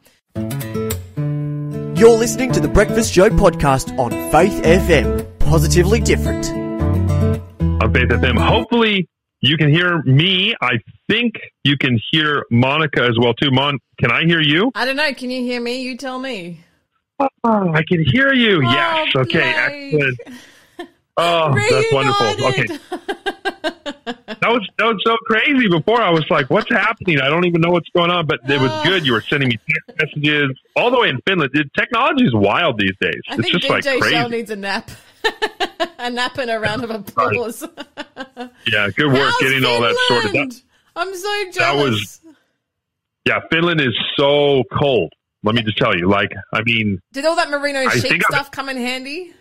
You're 1.96 2.18
listening 2.18 2.50
to 2.52 2.60
the 2.60 2.68
Breakfast 2.68 3.12
Show 3.12 3.30
podcast 3.30 3.96
on 3.98 4.10
Faith 4.32 4.60
FM. 4.64 5.38
Positively 5.38 6.00
different. 6.00 6.61
On 7.82 7.92
Faith 7.92 8.10
FM. 8.10 8.38
Hopefully 8.38 9.08
you 9.40 9.56
can 9.56 9.68
hear 9.68 10.02
me. 10.04 10.54
I 10.62 10.74
think 11.10 11.34
you 11.64 11.76
can 11.76 11.98
hear 12.12 12.44
Monica 12.48 13.02
as 13.02 13.18
well 13.18 13.34
too. 13.34 13.50
Mon, 13.50 13.76
can 13.98 14.12
I 14.12 14.22
hear 14.24 14.40
you? 14.40 14.70
I 14.76 14.84
don't 14.84 14.94
know. 14.94 15.12
Can 15.14 15.30
you 15.30 15.42
hear 15.42 15.60
me? 15.60 15.82
You 15.82 15.96
tell 15.96 16.20
me. 16.20 16.60
Oh, 17.18 17.28
I 17.42 17.82
can 17.82 18.04
hear 18.04 18.32
you. 18.32 18.58
Oh, 18.64 18.70
yes. 18.70 19.16
Okay. 19.16 19.90
Blake. 19.90 20.14
Excellent. 20.14 20.38
Oh, 21.14 21.54
that's 21.54 21.92
wonderful. 21.92 22.26
Okay. 22.48 22.66
That 24.40 24.48
was 24.48 24.66
that 24.78 24.86
was 24.86 25.02
so 25.04 25.14
crazy. 25.26 25.68
Before 25.68 26.00
I 26.00 26.08
was 26.08 26.24
like, 26.30 26.48
"What's 26.48 26.70
happening? 26.70 27.20
I 27.20 27.28
don't 27.28 27.44
even 27.44 27.60
know 27.60 27.68
what's 27.70 27.90
going 27.90 28.10
on." 28.10 28.26
But 28.26 28.40
it 28.48 28.58
was 28.58 28.72
good. 28.82 29.04
You 29.04 29.12
were 29.12 29.20
sending 29.20 29.50
me 29.50 29.58
text 29.68 30.00
messages 30.00 30.58
all 30.74 30.90
the 30.90 30.98
way 30.98 31.10
in 31.10 31.20
Finland. 31.28 31.50
Technology 31.78 32.24
is 32.24 32.34
wild 32.34 32.78
these 32.78 32.96
days. 32.98 33.20
I 33.28 33.34
it's 33.34 33.42
think 33.42 33.52
just 33.52 33.68
like 33.68 33.84
DJ 33.84 34.00
crazy. 34.00 34.14
Shell 34.14 34.28
needs 34.30 34.50
a 34.50 34.56
nap. 34.56 34.90
a 35.98 36.10
nap 36.10 36.38
and 36.38 36.50
a 36.50 36.58
round 36.58 36.84
of 36.84 36.90
applause. 36.90 37.62
yeah, 38.66 38.88
good 38.96 39.12
work 39.12 39.30
How's 39.32 39.40
getting 39.40 39.64
all 39.64 39.80
that 39.80 39.96
sorted. 40.08 40.32
That, 40.52 40.62
I'm 40.96 41.14
so 41.14 41.22
that 41.22 41.50
jealous. 41.52 41.90
was- 41.90 42.20
yeah, 43.24 43.38
Finland 43.50 43.80
is 43.80 43.96
so 44.16 44.64
cold. 44.76 45.12
Let 45.44 45.54
me 45.54 45.62
just 45.62 45.76
tell 45.78 45.96
you. 45.96 46.08
Like, 46.08 46.30
I 46.52 46.62
mean, 46.62 47.00
Did 47.12 47.24
all 47.24 47.36
that 47.36 47.50
merino 47.50 47.88
sheep 47.88 48.02
think 48.02 48.12
I'm- 48.24 48.32
stuff 48.32 48.50
come 48.50 48.68
in 48.68 48.76
handy? 48.76 49.32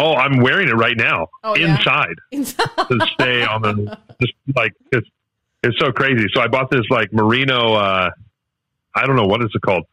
oh, 0.00 0.14
I'm 0.14 0.40
wearing 0.40 0.68
it 0.68 0.74
right 0.74 0.96
now 0.96 1.26
Oh, 1.42 1.56
yeah? 1.56 1.76
inside. 1.76 2.14
to 2.32 3.06
stay 3.14 3.42
on 3.44 3.62
the 3.62 3.98
just 4.20 4.32
like 4.54 4.72
it's 4.92 5.08
it's 5.64 5.76
so 5.80 5.90
crazy. 5.92 6.26
So 6.32 6.40
I 6.40 6.46
bought 6.46 6.70
this 6.70 6.84
like 6.90 7.12
merino 7.12 7.74
uh 7.74 8.10
I 8.94 9.06
don't 9.06 9.16
know 9.16 9.26
what 9.26 9.42
is 9.42 9.50
it 9.54 9.60
called? 9.62 9.84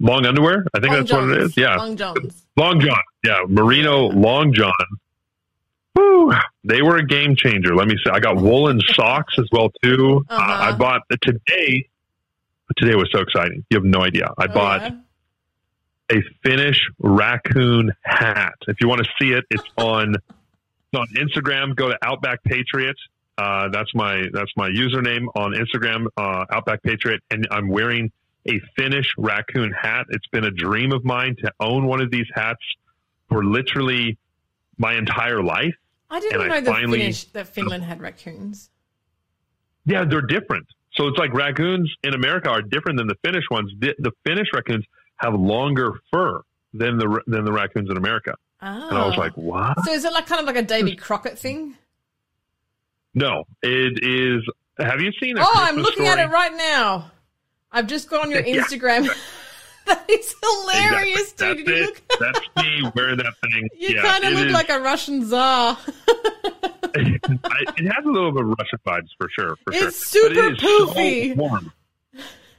Long 0.00 0.26
underwear? 0.26 0.64
I 0.74 0.80
think 0.80 0.90
Long 0.92 1.00
that's 1.04 1.12
what 1.12 1.28
it 1.30 1.40
is. 1.42 1.56
Yeah. 1.56 1.76
Long 1.76 1.96
Johns. 1.96 2.43
Long 2.56 2.80
John. 2.80 3.02
Yeah, 3.24 3.40
merino 3.48 4.08
long 4.08 4.52
john. 4.52 4.72
Woo, 5.96 6.32
they 6.64 6.82
were 6.82 6.96
a 6.96 7.06
game 7.06 7.36
changer. 7.36 7.74
Let 7.74 7.86
me 7.88 7.94
say 8.04 8.10
I 8.12 8.20
got 8.20 8.36
woolen 8.36 8.80
socks 8.92 9.34
as 9.38 9.46
well 9.52 9.70
too. 9.82 10.24
Uh, 10.28 10.34
Uh-huh. 10.34 10.72
I 10.72 10.76
bought 10.76 11.02
today 11.22 11.88
today 12.76 12.94
was 12.96 13.08
so 13.12 13.20
exciting. 13.20 13.64
You 13.70 13.78
have 13.78 13.84
no 13.84 14.02
idea. 14.02 14.26
I 14.38 14.44
Oh, 14.44 14.48
bought 14.48 14.82
yeah? 14.82 16.18
a 16.18 16.22
Finnish 16.42 16.80
raccoon 16.98 17.92
hat. 18.02 18.54
If 18.68 18.76
you 18.80 18.88
want 18.88 19.02
to 19.04 19.10
see 19.18 19.32
it, 19.32 19.44
it's 19.50 19.62
on 19.78 20.14
it's 20.16 20.94
on 21.00 21.06
Instagram. 21.16 21.74
Go 21.76 21.88
to 21.88 21.98
Outback 22.02 22.42
Patriot. 22.44 22.96
Uh, 23.38 23.68
that's 23.70 23.94
my 23.94 24.24
that's 24.32 24.52
my 24.56 24.68
username 24.68 25.26
on 25.34 25.52
Instagram, 25.54 26.06
uh, 26.16 26.44
Outback 26.52 26.82
Patriot, 26.82 27.20
and 27.30 27.46
I'm 27.50 27.68
wearing 27.68 28.12
a 28.48 28.60
Finnish 28.76 29.06
raccoon 29.18 29.72
hat. 29.72 30.06
It's 30.10 30.26
been 30.28 30.44
a 30.44 30.50
dream 30.50 30.92
of 30.92 31.04
mine 31.04 31.36
to 31.40 31.52
own 31.60 31.86
one 31.86 32.00
of 32.00 32.10
these 32.10 32.26
hats 32.34 32.60
for 33.28 33.44
literally 33.44 34.18
my 34.78 34.94
entire 34.94 35.42
life. 35.42 35.74
I 36.10 36.20
didn't 36.20 36.40
and 36.40 36.48
know 36.48 36.54
I 36.54 36.60
that, 36.60 36.70
finally- 36.72 36.98
Finnish, 37.00 37.24
that 37.26 37.48
Finland 37.48 37.84
had 37.84 38.00
raccoons. 38.00 38.70
Yeah, 39.86 40.04
they're 40.04 40.22
different. 40.22 40.66
So 40.94 41.08
it's 41.08 41.18
like 41.18 41.32
raccoons 41.34 41.92
in 42.02 42.14
America 42.14 42.48
are 42.48 42.62
different 42.62 42.98
than 42.98 43.08
the 43.08 43.16
Finnish 43.24 43.44
ones. 43.50 43.72
The, 43.78 43.94
the 43.98 44.12
Finnish 44.24 44.48
raccoons 44.54 44.84
have 45.16 45.34
longer 45.34 45.94
fur 46.12 46.42
than 46.72 46.98
the 46.98 47.20
than 47.26 47.44
the 47.44 47.52
raccoons 47.52 47.90
in 47.90 47.96
America. 47.96 48.34
Ah. 48.60 48.88
And 48.88 48.98
I 48.98 49.06
was 49.06 49.16
like, 49.16 49.32
what? 49.36 49.76
so 49.84 49.92
is 49.92 50.04
it 50.04 50.12
like 50.12 50.26
kind 50.26 50.40
of 50.40 50.46
like 50.46 50.56
a 50.56 50.62
Davy 50.62 50.94
Crockett 50.96 51.38
thing? 51.38 51.76
No, 53.14 53.44
it 53.62 54.02
is. 54.02 54.42
Have 54.78 55.00
you 55.00 55.12
seen? 55.20 55.36
A 55.38 55.42
Oh, 55.42 55.52
I'm 55.54 55.74
Christmas 55.74 55.84
looking 55.86 56.06
at 56.06 56.18
it 56.18 56.30
right 56.30 56.54
now. 56.54 57.10
I've 57.74 57.86
just 57.86 58.08
gone 58.08 58.22
on 58.26 58.30
your 58.30 58.40
Yeah. 58.46 58.62
Instagram. 58.62 59.06
that 59.86 60.08
is 60.08 60.34
hilarious, 60.42 61.32
Exactly. 61.32 61.64
dude. 61.64 61.86
That's 61.86 61.90
look? 62.08 62.18
That's 62.20 62.40
me 62.66 62.90
wearing 62.94 63.18
that 63.18 63.34
thing. 63.42 63.68
You 63.78 63.96
yeah, 63.96 64.02
kind 64.02 64.24
of 64.24 64.32
look 64.32 64.46
is- 64.46 64.52
like 64.52 64.70
a 64.70 64.80
Russian 64.80 65.26
czar. 65.26 65.76
It 66.96 67.92
has 67.92 68.04
a 68.04 68.08
little 68.08 68.32
bit 68.32 68.42
of 68.44 68.54
Russian 68.58 68.78
vibes 68.86 69.08
for 69.18 69.28
sure. 69.38 69.56
For 69.64 69.72
It's 69.72 70.10
sure. 70.10 70.30
Super 70.30 70.52
is 70.52 70.60
so 70.60 70.86
poofy. 70.86 71.36
warm. 71.36 71.72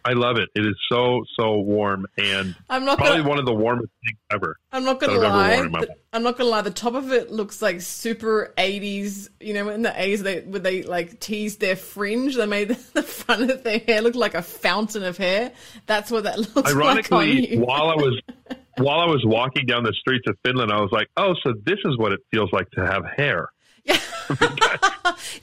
I 0.06 0.14
love 0.14 0.38
it. 0.38 0.50
It 0.54 0.64
is 0.64 0.76
so 0.88 1.24
so 1.36 1.58
warm 1.58 2.06
and 2.16 2.56
I'm 2.70 2.86
not 2.86 3.00
probably 3.00 3.18
gonna. 3.18 3.30
one 3.30 3.40
of 3.40 3.46
the 3.48 3.54
warmest 3.54 3.90
things 4.06 4.20
ever. 4.32 4.58
I'm 4.72 4.84
not 4.84 5.00
gonna 5.00 5.20
that 5.20 5.26
I've 5.26 5.32
ever 5.32 5.38
lie. 5.38 5.56
worn 5.56 5.66
in 5.66 5.72
my 5.72 5.80
life. 5.80 5.90
I'm 6.14 6.22
not 6.24 6.38
gonna 6.38 6.50
lie. 6.52 6.62
The 6.62 6.70
top 6.70 6.94
of 6.94 7.12
it 7.12 7.32
looks 7.32 7.60
like 7.60 7.82
super 7.82 8.54
80s. 8.56 9.30
You 9.40 9.56
know, 9.56 9.70
in 9.70 9.82
the 9.82 9.90
80s, 9.90 10.20
they 10.20 10.42
would 10.42 10.64
they 10.64 10.84
like 10.84 11.20
teased 11.20 11.60
their 11.60 11.76
fringe, 11.76 12.36
they 12.36 12.46
made 12.46 12.70
the 12.94 13.02
front 13.02 13.50
of 13.50 13.64
their 13.64 13.80
hair 13.80 14.02
look 14.02 14.14
like 14.14 14.36
a 14.36 14.44
fountain 14.44 15.04
of 15.04 15.18
hair. 15.18 15.52
That's 15.88 16.12
what 16.12 16.26
that 16.26 16.38
looks 16.56 16.56
like 16.56 16.76
Ironically, 16.76 17.58
while 17.58 17.90
I 17.90 17.96
was 17.96 18.22
while 18.78 19.00
I 19.00 19.08
was 19.08 19.24
walking 19.26 19.66
down 19.66 19.84
the 19.84 19.94
streets 19.94 20.26
of 20.28 20.38
Finland, 20.46 20.72
I 20.72 20.82
was 20.82 20.92
like, 20.92 21.10
"Oh, 21.18 21.34
so 21.44 21.54
this 21.66 21.80
is 21.84 21.98
what 21.98 22.12
it 22.12 22.20
feels 22.32 22.52
like 22.54 22.70
to 22.72 22.86
have 22.86 23.06
hair." 23.06 23.50
you 23.88 23.94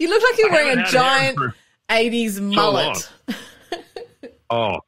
look 0.08 0.22
like 0.22 0.38
you're 0.38 0.50
wearing 0.50 0.78
a 0.78 0.84
giant 0.86 1.38
hair 1.38 1.54
80s 1.92 2.40
mullet. 2.40 3.10
Oh, 4.52 4.80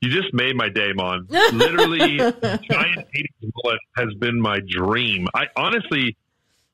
you 0.00 0.10
just 0.10 0.34
made 0.34 0.56
my 0.56 0.68
day, 0.68 0.92
Mon. 0.92 1.26
Literally, 1.30 2.18
giant 2.18 2.42
80s 2.42 3.52
mullet 3.54 3.78
has 3.96 4.12
been 4.18 4.40
my 4.40 4.58
dream. 4.66 5.28
I 5.32 5.46
honestly, 5.56 6.16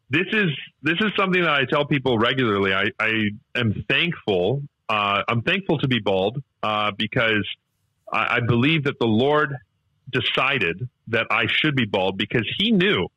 this 0.09 0.27
is 0.33 0.49
this 0.83 0.97
is 1.01 1.13
something 1.17 1.43
that 1.43 1.51
I 1.53 1.67
tell 1.67 1.85
people 1.85 2.19
regularly. 2.19 2.73
I, 2.73 2.87
I 2.99 3.29
am 3.55 3.85
thankful. 3.87 4.63
Uh, 4.89 5.23
I'm 5.29 5.43
thankful 5.43 5.79
to 5.79 5.89
be 5.89 6.01
bald 6.01 6.43
uh, 6.63 6.93
because 6.97 7.47
I, 8.11 8.37
I 8.37 8.41
believe 8.41 8.85
that 8.85 8.99
the 8.99 9.07
Lord 9.07 9.55
decided 10.11 10.89
that 11.09 11.27
I 11.31 11.47
should 11.49 11.77
be 11.77 11.85
bald 11.85 12.17
because 12.17 12.49
He 12.59 12.73
knew 12.73 13.09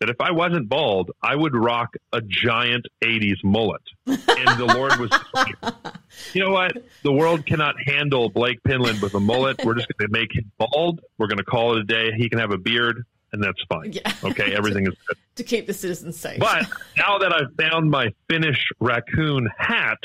that 0.00 0.10
if 0.10 0.16
I 0.20 0.30
wasn't 0.32 0.68
bald, 0.68 1.10
I 1.22 1.36
would 1.36 1.54
rock 1.54 1.94
a 2.12 2.20
giant 2.22 2.86
80s 3.04 3.36
mullet. 3.44 3.82
And 4.06 4.18
the 4.58 4.72
Lord 4.74 4.98
was 4.98 5.10
you 6.34 6.42
know 6.42 6.50
what? 6.50 6.72
The 7.02 7.12
world 7.12 7.46
cannot 7.46 7.74
handle 7.84 8.28
Blake 8.30 8.62
Pinland 8.64 9.00
with 9.02 9.14
a 9.14 9.20
mullet. 9.20 9.64
We're 9.64 9.74
just 9.74 9.88
going 9.96 10.10
to 10.10 10.18
make 10.18 10.34
him 10.34 10.50
bald. 10.58 11.00
We're 11.18 11.26
going 11.28 11.38
to 11.38 11.44
call 11.44 11.76
it 11.76 11.80
a 11.80 11.84
day. 11.84 12.10
He 12.16 12.28
can 12.28 12.38
have 12.38 12.50
a 12.50 12.58
beard. 12.58 13.04
and 13.32 13.42
that's 13.42 13.62
fine. 13.68 13.92
Yeah. 13.92 14.12
Okay, 14.24 14.54
everything 14.56 14.86
is 14.86 14.94
good. 15.06 15.16
to 15.36 15.44
keep 15.44 15.66
the 15.66 15.74
citizens 15.74 16.18
safe. 16.18 16.40
But 16.40 16.66
now 16.96 17.18
that 17.18 17.32
I've 17.32 17.54
found 17.56 17.90
my 17.90 18.08
Finnish 18.28 18.68
raccoon 18.80 19.48
hat, 19.56 19.98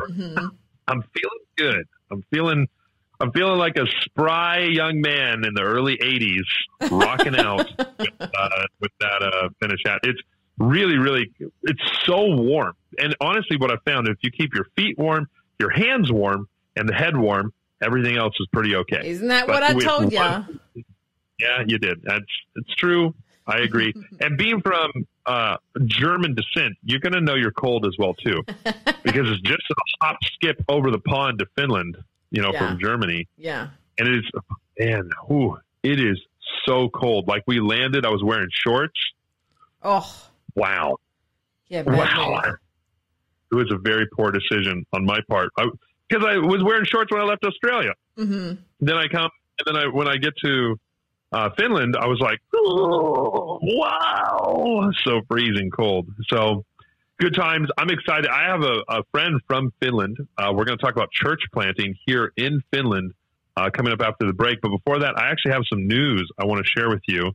Mm-hmm. 0.00 0.46
I'm 0.88 1.02
feeling 1.02 1.38
good. 1.56 1.86
I'm 2.10 2.24
feeling 2.30 2.66
I'm 3.22 3.30
feeling 3.30 3.58
like 3.58 3.76
a 3.76 3.86
spry 4.00 4.64
young 4.64 5.00
man 5.00 5.44
in 5.44 5.54
the 5.54 5.62
early 5.62 5.96
'80s, 5.96 6.90
rocking 6.90 7.36
out 7.38 7.70
with, 7.78 8.08
uh, 8.20 8.66
with 8.80 8.90
that 8.98 9.22
uh, 9.22 9.48
Finnish 9.60 9.80
hat. 9.86 10.00
It's 10.02 10.20
really, 10.58 10.98
really, 10.98 11.30
it's 11.62 11.82
so 12.04 12.34
warm. 12.34 12.74
And 12.98 13.14
honestly, 13.20 13.56
what 13.56 13.70
I 13.70 13.76
found, 13.84 14.08
if 14.08 14.18
you 14.22 14.32
keep 14.32 14.54
your 14.54 14.66
feet 14.76 14.98
warm, 14.98 15.28
your 15.60 15.70
hands 15.70 16.10
warm, 16.10 16.48
and 16.74 16.88
the 16.88 16.94
head 16.94 17.16
warm, 17.16 17.52
everything 17.80 18.16
else 18.16 18.34
is 18.40 18.48
pretty 18.52 18.74
okay. 18.74 19.08
Isn't 19.08 19.28
that 19.28 19.46
But 19.46 19.54
what 19.54 19.62
I 19.62 19.78
told 19.78 20.12
you? 20.12 20.18
Yeah, 21.38 21.62
you 21.66 21.78
did. 21.78 22.02
That's 22.02 22.24
it's 22.56 22.74
true. 22.74 23.14
I 23.46 23.58
agree. 23.58 23.94
and 24.20 24.36
being 24.36 24.60
from 24.60 24.90
uh, 25.26 25.56
German 25.84 26.34
descent, 26.34 26.76
you're 26.82 27.00
going 27.00 27.12
to 27.12 27.20
know 27.20 27.34
you're 27.34 27.52
cold 27.52 27.86
as 27.86 27.96
well 27.98 28.14
too, 28.14 28.42
because 29.02 29.28
it's 29.30 29.42
just 29.42 29.62
a 29.70 29.74
hop 30.00 30.16
skip 30.34 30.62
over 30.68 30.90
the 30.90 30.98
pond 30.98 31.38
to 31.40 31.46
Finland. 31.56 31.96
You 32.32 32.42
know, 32.42 32.52
Yeah. 32.52 32.66
from 32.70 32.80
Germany, 32.80 33.28
Yeah. 33.36 33.68
and 33.98 34.08
it 34.08 34.24
is 34.24 34.30
man, 34.78 35.08
whew, 35.28 35.58
it 35.84 36.00
is 36.00 36.18
so 36.64 36.88
cold. 36.88 37.28
Like 37.28 37.44
we 37.46 37.60
landed, 37.60 38.04
I 38.04 38.08
was 38.08 38.22
wearing 38.24 38.48
shorts. 38.50 38.98
Oh, 39.82 40.10
Wow, 40.54 40.96
yeah. 41.68 41.82
Wow. 41.82 42.42
It 43.50 43.54
was 43.54 43.70
a 43.70 43.76
very 43.78 44.06
poor 44.06 44.30
decision 44.32 44.84
on 44.92 45.04
my 45.04 45.20
part 45.28 45.50
because 45.56 46.24
I, 46.26 46.36
was 46.38 46.62
wearing 46.62 46.84
shorts 46.86 47.10
when 47.12 47.20
I 47.20 47.24
left 47.24 47.44
Australia. 47.44 47.92
Mhm. 48.18 48.58
Then 48.80 48.96
I 48.96 49.08
come, 49.08 49.30
and 49.58 49.66
then 49.66 49.76
I 49.76 49.86
when 49.88 50.08
I 50.08 50.16
get 50.16 50.34
to 50.44 50.78
uh, 51.32 51.48
Finland, 51.58 51.96
I 51.96 52.06
was 52.06 52.20
like, 52.20 52.40
oh, 52.54 53.58
wow, 53.62 54.90
so 55.04 55.22
freezing 55.28 55.70
cold. 55.70 56.06
So 56.28 56.64
good 57.22 57.34
times. 57.36 57.68
I'm 57.78 57.88
excited. 57.88 58.26
I 58.28 58.48
have 58.48 58.62
a, 58.62 58.82
a 58.88 59.04
friend 59.12 59.40
from 59.46 59.72
Finland. 59.80 60.16
Uh, 60.36 60.52
we're 60.52 60.64
going 60.64 60.76
to 60.76 60.84
talk 60.84 60.96
about 60.96 61.12
church 61.12 61.40
planting 61.52 61.94
here 62.04 62.32
in 62.36 62.60
Finland 62.72 63.12
uh, 63.56 63.70
coming 63.70 63.92
up 63.92 64.00
after 64.00 64.26
the 64.26 64.32
break. 64.32 64.60
But 64.60 64.70
before 64.70 64.98
that, 65.00 65.16
I 65.16 65.30
actually 65.30 65.52
have 65.52 65.62
some 65.70 65.86
news 65.86 66.28
I 66.36 66.46
want 66.46 66.64
to 66.64 66.68
share 66.68 66.90
with 66.90 67.02
you. 67.06 67.30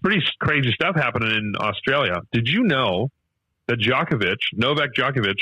Pretty 0.00 0.22
crazy 0.38 0.70
stuff 0.70 0.94
happening 0.94 1.32
in 1.32 1.54
Australia. 1.58 2.20
Did 2.30 2.46
you 2.46 2.62
know 2.62 3.10
that 3.66 3.80
Djokovic, 3.80 4.36
Novak 4.52 4.94
Djokovic, 4.94 5.38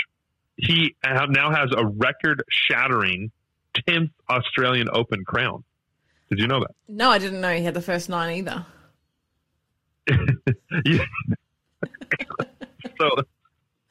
he 0.56 0.96
now 1.04 1.50
has 1.50 1.68
a 1.76 1.84
record-shattering 1.84 3.30
10th 3.86 4.12
Australian 4.30 4.88
Open 4.94 5.24
crown. 5.26 5.62
Did 6.30 6.38
you 6.38 6.46
know 6.46 6.60
that? 6.60 6.70
No, 6.88 7.10
I 7.10 7.18
didn't 7.18 7.42
know 7.42 7.52
he 7.52 7.64
had 7.64 7.74
the 7.74 7.82
first 7.82 8.08
nine 8.08 8.36
either. 8.38 8.64
So 12.98 13.10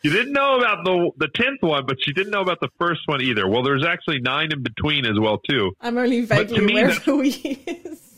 you 0.03 0.12
didn't 0.12 0.33
know 0.33 0.60
about 0.60 0.83
the 0.83 1.12
the 1.17 1.27
tenth 1.33 1.62
one, 1.62 1.86
but 1.86 2.05
you 2.05 2.13
didn't 2.13 2.31
know 2.31 2.41
about 2.41 2.60
the 2.60 2.69
first 2.79 3.01
one 3.05 3.22
either. 3.22 3.48
Well, 3.48 3.63
there's 3.63 3.86
actually 3.86 4.19
nine 4.19 4.51
in 4.51 4.62
between 4.62 5.05
as 5.05 5.19
well 5.19 5.39
too. 5.39 5.72
I'm 5.81 5.98
only 5.98 6.22
vaguely 6.22 6.60
me, 6.62 6.74
aware 6.74 6.89
of 6.89 6.98
who 6.98 7.22
he 7.22 7.51
is. 7.65 8.00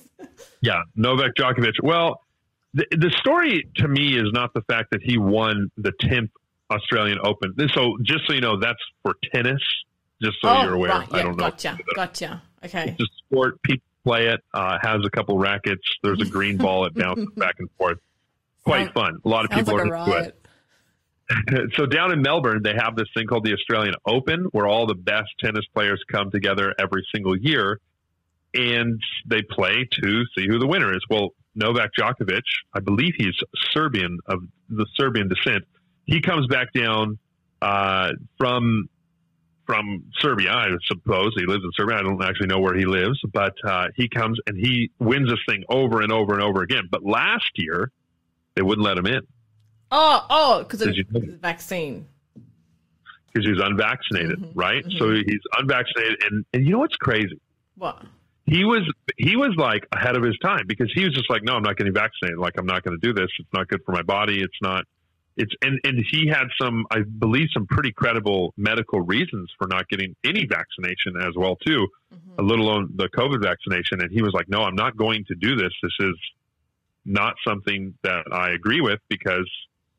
Yeah, 0.61 0.81
Novak 0.95 1.35
Djokovic. 1.35 1.73
Well, 1.83 2.21
the, 2.73 2.87
the 2.89 3.11
story 3.19 3.69
to 3.75 3.87
me 3.87 4.17
is 4.17 4.31
not 4.31 4.51
the 4.55 4.61
fact 4.61 4.89
that 4.91 5.01
he 5.03 5.15
won 5.15 5.69
the 5.77 5.91
tenth 5.99 6.31
Australian 6.71 7.19
Open. 7.23 7.53
So 7.73 7.97
just 8.01 8.25
so 8.25 8.33
you 8.33 8.41
know, 8.41 8.59
that's 8.59 8.79
for 9.03 9.13
tennis. 9.31 9.61
Just 10.21 10.37
so 10.41 10.49
oh, 10.49 10.63
you're 10.63 10.73
aware. 10.73 10.89
right. 10.89 11.07
I 11.11 11.21
don't 11.21 11.37
know. 11.37 11.49
gotcha. 11.49 11.77
Gotcha. 11.95 12.41
Okay. 12.63 12.95
It's 12.97 13.01
a 13.01 13.05
sport. 13.17 13.61
People 13.61 13.85
play 14.03 14.27
it. 14.27 14.41
Uh, 14.53 14.77
has 14.81 15.01
a 15.05 15.09
couple 15.09 15.37
rackets. 15.37 15.83
There's 16.01 16.21
a 16.21 16.25
green 16.25 16.57
ball. 16.57 16.85
It 16.85 16.93
bounces 16.95 17.27
back 17.35 17.55
and 17.59 17.69
forth. 17.77 17.99
Quite 18.63 18.85
Sound- 18.85 18.93
fun. 18.93 19.17
A 19.23 19.29
lot 19.29 19.45
of 19.45 19.51
people 19.51 19.77
like 19.77 19.85
are 19.85 19.95
into 19.95 20.17
it. 20.17 20.44
so 21.73 21.85
down 21.85 22.11
in 22.11 22.21
Melbourne, 22.21 22.61
they 22.63 22.73
have 22.73 22.95
this 22.95 23.07
thing 23.15 23.27
called 23.27 23.45
the 23.45 23.53
Australian 23.53 23.95
Open, 24.05 24.45
where 24.51 24.67
all 24.67 24.85
the 24.85 24.95
best 24.95 25.29
tennis 25.39 25.65
players 25.73 26.03
come 26.11 26.31
together 26.31 26.73
every 26.77 27.05
single 27.13 27.37
year, 27.37 27.79
and 28.53 29.01
they 29.25 29.41
play 29.41 29.87
to 30.03 30.23
see 30.37 30.47
who 30.47 30.59
the 30.59 30.67
winner 30.67 30.93
is. 30.93 31.01
Well, 31.09 31.29
Novak 31.55 31.91
Djokovic, 31.97 32.43
I 32.73 32.79
believe 32.79 33.13
he's 33.17 33.35
Serbian 33.71 34.19
of 34.27 34.39
the 34.69 34.85
Serbian 34.95 35.29
descent. 35.29 35.63
He 36.05 36.21
comes 36.21 36.47
back 36.47 36.73
down 36.73 37.17
uh, 37.61 38.11
from 38.37 38.89
from 39.65 40.03
Serbia, 40.19 40.51
I 40.51 40.67
suppose. 40.85 41.33
He 41.35 41.45
lives 41.47 41.63
in 41.63 41.71
Serbia. 41.73 41.97
I 41.97 42.03
don't 42.03 42.21
actually 42.23 42.47
know 42.47 42.59
where 42.59 42.75
he 42.75 42.85
lives, 42.85 43.19
but 43.33 43.55
uh, 43.63 43.87
he 43.95 44.07
comes 44.07 44.39
and 44.45 44.55
he 44.55 44.91
wins 44.99 45.27
this 45.27 45.39
thing 45.49 45.63
over 45.67 46.01
and 46.01 46.11
over 46.11 46.33
and 46.33 46.43
over 46.43 46.61
again. 46.61 46.83
But 46.91 47.03
last 47.03 47.49
year, 47.55 47.89
they 48.55 48.61
wouldn't 48.61 48.85
let 48.85 48.97
him 48.97 49.07
in. 49.07 49.21
Oh, 49.91 50.25
oh, 50.29 50.59
because 50.63 50.81
of 50.81 50.87
Did 50.87 50.97
you 50.97 51.05
know 51.11 51.19
the 51.19 51.37
vaccine. 51.37 52.07
because 53.33 53.47
he's 53.47 53.61
unvaccinated, 53.61 54.39
Mhm, 54.39 54.51
right? 54.55 54.83
mhm. 54.85 54.97
So 54.97 55.11
he's 55.11 55.41
unvaccinated, 55.57 56.23
and 56.29 56.45
and 56.53 56.65
you 56.65 56.71
know 56.71 56.79
what's 56.79 56.95
crazy? 56.95 57.39
What? 57.75 58.03
He 58.45 58.63
was 58.63 58.83
he 59.17 59.35
was 59.35 59.53
like 59.57 59.87
ahead 59.91 60.15
of 60.15 60.23
his 60.23 60.37
time 60.39 60.65
because 60.67 60.91
he 60.93 61.03
was 61.03 61.13
just 61.13 61.29
like, 61.29 61.43
no, 61.43 61.53
I'm 61.53 61.63
not 61.63 61.77
getting 61.77 61.93
vaccinated. 61.93 62.37
Like 62.37 62.53
I'm 62.57 62.65
not 62.65 62.83
going 62.83 62.99
to 62.99 63.05
do 63.05 63.13
this. 63.13 63.29
It's 63.39 63.49
not 63.53 63.67
good 63.67 63.81
for 63.85 63.91
my 63.91 64.01
body. 64.03 64.41
It's 64.41 64.57
not. 64.61 64.85
It's 65.37 65.51
and 65.61 65.79
and 65.83 66.03
he 66.11 66.27
had 66.27 66.47
some, 66.61 66.85
I 66.91 66.99
believe, 67.01 67.47
some 67.53 67.65
pretty 67.67 67.91
credible 67.91 68.53
medical 68.55 69.01
reasons 69.01 69.51
for 69.57 69.67
not 69.67 69.89
getting 69.89 70.15
any 70.23 70.45
vaccination 70.45 71.17
as 71.21 71.33
well 71.35 71.55
too, 71.57 71.87
Mhm. 72.13 72.47
let 72.49 72.59
alone 72.59 72.89
the 72.95 73.09
COVID 73.09 73.41
vaccination. 73.41 73.99
And 74.01 74.11
he 74.11 74.21
was 74.21 74.31
like, 74.33 74.47
no, 74.47 74.61
I'm 74.61 74.75
not 74.75 74.95
going 74.95 75.25
to 75.25 75.35
do 75.35 75.55
this. 75.57 75.73
This 75.83 75.91
is 75.99 76.15
not 77.03 77.35
something 77.45 77.95
that 78.03 78.25
I 78.31 78.51
agree 78.51 78.79
with 78.81 78.99
because 79.09 79.49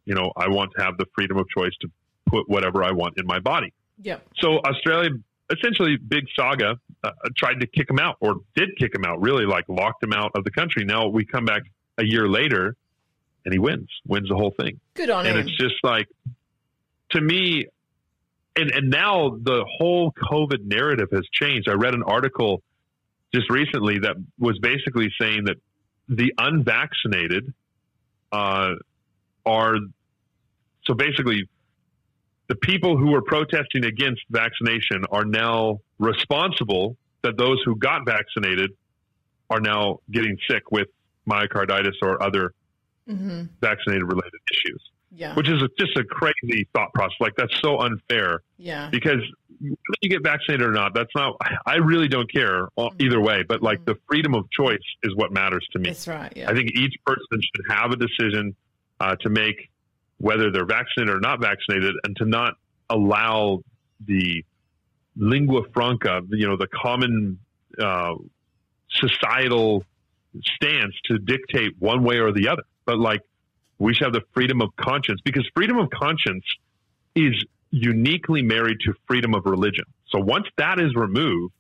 you 0.07 0.15
know 0.15 0.33
I 0.37 0.49
want 0.49 0.73
to 0.79 0.83
have 0.83 0.97
the 0.97 1.07
freedom 1.15 1.37
of 1.37 1.47
choice 1.51 1.73
to 1.83 1.91
put 2.25 2.49
whatever 2.49 2.83
I 2.83 2.93
want 2.93 3.19
in 3.19 3.27
my 3.27 3.39
body. 3.39 3.73
Yep. 4.03 4.27
So 4.39 4.59
Australia, 4.61 5.11
essentially, 5.51 5.97
Big 5.97 6.25
Saga 6.35 6.79
uh, 7.05 7.11
tried 7.37 7.61
to 7.61 7.67
kick 7.67 7.91
him 7.91 7.99
out, 7.99 8.17
or 8.21 8.37
did 8.55 8.77
kick 8.79 8.95
him 8.95 9.05
out. 9.05 9.21
Really, 9.21 9.45
like 9.45 9.65
locked 9.69 10.03
him 10.03 10.13
out 10.13 10.33
of 10.35 10.45
the 10.45 10.51
country. 10.51 10.85
Now 10.85 11.09
we 11.09 11.25
come 11.25 11.45
back 11.45 11.63
a 11.99 12.05
year 12.05 12.29
later, 12.29 12.77
and 13.45 13.53
he 13.53 13.59
wins, 13.59 13.89
wins 14.07 14.29
the 14.29 14.37
whole 14.37 14.55
thing. 14.59 14.81
Good 14.95 15.11
on 15.11 15.27
and 15.27 15.39
him. 15.39 15.47
it's 15.47 15.57
just 15.57 15.77
like, 15.83 16.09
to 17.11 17.21
me, 17.21 17.67
and 18.55 18.71
and 18.71 18.91
now 18.91 19.37
the 19.41 19.65
whole 19.79 20.13
COVID 20.13 20.65
narrative 20.65 21.09
has 21.13 21.25
changed. 21.33 21.69
I 21.69 21.75
read 21.75 21.95
an 21.95 22.03
article 22.03 22.63
just 23.35 23.51
recently 23.51 23.99
that 24.01 24.17
was 24.39 24.59
basically 24.59 25.13
saying 25.21 25.45
that 25.45 25.57
the 26.09 26.33
unvaccinated 26.39 27.53
uh, 28.33 28.75
are 29.45 29.77
so 30.87 30.95
basically 30.95 31.49
the 32.49 32.55
people 32.55 32.97
who 32.97 33.15
are 33.15 33.23
protesting 33.23 33.85
against 33.85 34.23
vaccination 34.31 35.05
are 35.11 35.25
now 35.25 35.81
responsible 35.99 36.97
that 37.23 37.37
those 37.37 37.61
who 37.65 37.77
got 37.77 38.07
vaccinated 38.07 38.71
are 39.51 39.61
now 39.61 39.99
getting 40.11 40.37
sick 40.49 40.71
with 40.71 40.89
myocarditis 41.29 41.95
or 42.03 42.23
other 42.23 42.53
hmm 43.09 43.45
vaccinated 43.61 44.03
related 44.03 44.41
issues, 44.51 44.83
Yeah. 45.13 45.35
which 45.35 45.49
is 45.49 45.63
a, 45.63 45.69
just 45.79 45.97
a 45.97 46.03
crazy 46.03 46.69
thought 46.73 46.93
process. 46.93 47.17
Like 47.21 47.35
that's 47.37 47.57
so 47.61 47.79
unfair 47.79 48.43
yeah. 48.59 48.89
because 48.91 49.21
whether 49.61 49.77
you 50.03 50.11
get 50.11 50.25
vaccinated 50.25 50.67
or 50.67 50.73
not, 50.73 50.93
that's 50.93 51.11
not. 51.15 51.37
I 51.65 51.77
really 51.77 52.09
don't 52.09 52.31
care 52.31 52.69
uh, 52.77 52.89
either 52.99 53.21
way. 53.21 53.45
But 53.45 53.63
like 53.63 53.85
the 53.85 53.95
freedom 54.09 54.35
of 54.35 54.51
choice 54.51 54.79
is 55.05 55.15
what 55.15 55.33
matters 55.33 55.67
to 55.73 55.79
me. 55.79 55.91
That's 55.91 56.09
right. 56.09 56.33
Yeah. 56.35 56.51
I 56.51 56.55
think 56.55 56.73
each 56.73 56.95
person 57.05 57.41
should 57.41 57.65
have 57.71 57.93
a 57.93 57.97
decision 57.97 58.57
uh, 59.01 59.15
to 59.17 59.29
make 59.31 59.71
whether 60.19 60.51
they're 60.51 60.67
vaccinated 60.67 61.15
or 61.15 61.21
not 61.21 61.41
vaccinated, 61.41 61.95
and 62.05 62.17
to 62.17 62.25
not 62.25 62.55
allow 62.89 63.61
the 64.05 64.45
lingua 65.17 65.63
franca, 65.73 66.21
you 66.31 66.47
know, 66.47 66.57
the 66.57 66.69
common 66.69 67.39
uh, 67.81 68.15
societal 68.91 69.85
stance 70.43 70.95
to 71.05 71.19
dictate 71.19 71.73
one 71.79 72.05
way 72.05 72.19
or 72.19 72.33
the 72.33 72.49
other. 72.49 72.63
But 72.85 72.99
like, 72.99 73.21
we 73.79 73.95
should 73.95 74.05
have 74.05 74.13
the 74.13 74.25
freedom 74.33 74.63
of 74.63 74.75
conscience 74.77 75.21
because 75.25 75.49
freedom 75.55 75.79
of 75.79 75.91
conscience 75.91 76.45
is 77.15 77.35
uniquely 77.71 78.43
married 78.43 78.79
to 78.85 78.95
freedom 79.07 79.35
of 79.35 79.45
religion. 79.45 79.85
So 80.09 80.19
once 80.19 80.47
that 80.57 80.81
is 80.81 80.95
removed, 80.95 81.53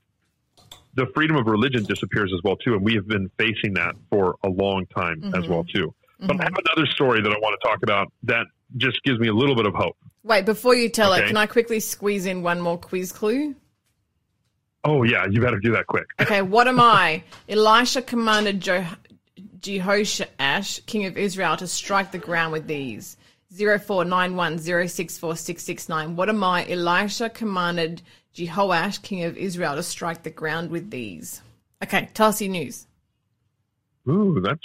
the 0.94 1.06
freedom 1.14 1.36
of 1.36 1.46
religion 1.46 1.84
disappears 1.84 2.32
as 2.34 2.40
well 2.42 2.56
too, 2.56 2.74
and 2.74 2.82
we 2.82 2.94
have 2.94 3.06
been 3.06 3.30
facing 3.38 3.74
that 3.74 3.94
for 4.08 4.36
a 4.42 4.48
long 4.48 4.86
time 4.86 5.22
as 5.34 5.44
Mhm. 5.44 5.48
well 5.48 5.64
too. 5.64 5.94
But 6.18 6.40
I 6.40 6.44
have 6.44 6.54
another 6.64 6.86
story 6.86 7.20
that 7.20 7.30
I 7.30 7.38
want 7.38 7.60
to 7.60 7.68
talk 7.68 7.82
about 7.82 8.10
that 8.24 8.46
just 8.76 9.02
gives 9.02 9.18
me 9.18 9.28
a 9.28 9.34
little 9.34 9.54
bit 9.54 9.66
of 9.66 9.74
hope. 9.74 9.96
Wait, 10.22 10.44
before 10.44 10.74
you 10.74 10.88
tell 10.88 11.12
it, 11.12 11.26
can 11.26 11.36
I 11.36 11.46
quickly 11.46 11.78
squeeze 11.78 12.26
in 12.26 12.42
one 12.42 12.60
more 12.60 12.78
quiz 12.78 13.12
clue? 13.12 13.54
Oh 14.84 15.02
yeah, 15.02 15.26
you 15.30 15.40
better 15.40 15.58
do 15.58 15.72
that 15.72 15.86
quick. 15.86 16.06
Okay, 16.20 16.42
what 16.42 16.68
am 16.68 16.80
I? 16.80 17.24
Elisha 17.48 18.02
commanded 18.02 18.60
jo- 18.60 18.86
Jehoshaphat, 19.60 20.80
king 20.86 21.06
of 21.06 21.18
Israel, 21.18 21.56
to 21.56 21.66
strike 21.66 22.12
the 22.12 22.18
ground 22.18 22.52
with 22.52 22.66
these. 22.66 23.16
0491064669. 23.54 26.14
What 26.14 26.28
am 26.28 26.44
I? 26.44 26.68
Elisha 26.68 27.30
commanded 27.30 28.02
Jehoash, 28.34 29.02
king 29.02 29.24
of 29.24 29.36
Israel, 29.36 29.76
to 29.76 29.82
strike 29.82 30.22
the 30.22 30.30
ground 30.30 30.70
with 30.70 30.90
these. 30.90 31.42
Okay, 31.82 32.08
tell 32.14 32.28
us 32.28 32.40
your 32.40 32.50
news. 32.50 32.86
Ooh, 34.08 34.40
that's 34.40 34.60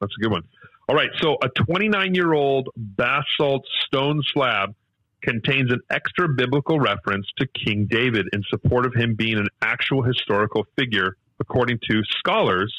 That's 0.00 0.12
a 0.18 0.22
good 0.22 0.30
one. 0.30 0.42
All 0.88 0.94
right. 0.94 1.10
So 1.20 1.36
a 1.42 1.48
29 1.48 2.14
year 2.14 2.32
old 2.32 2.68
basalt 2.76 3.66
stone 3.86 4.22
slab 4.32 4.74
contains 5.20 5.72
an 5.72 5.80
extra 5.90 6.28
biblical 6.28 6.78
reference 6.78 7.26
to 7.38 7.46
King 7.46 7.86
David 7.90 8.28
in 8.32 8.42
support 8.48 8.86
of 8.86 8.94
him 8.94 9.14
being 9.14 9.38
an 9.38 9.48
actual 9.60 10.02
historical 10.02 10.64
figure, 10.78 11.16
according 11.40 11.80
to 11.90 12.02
scholars 12.18 12.72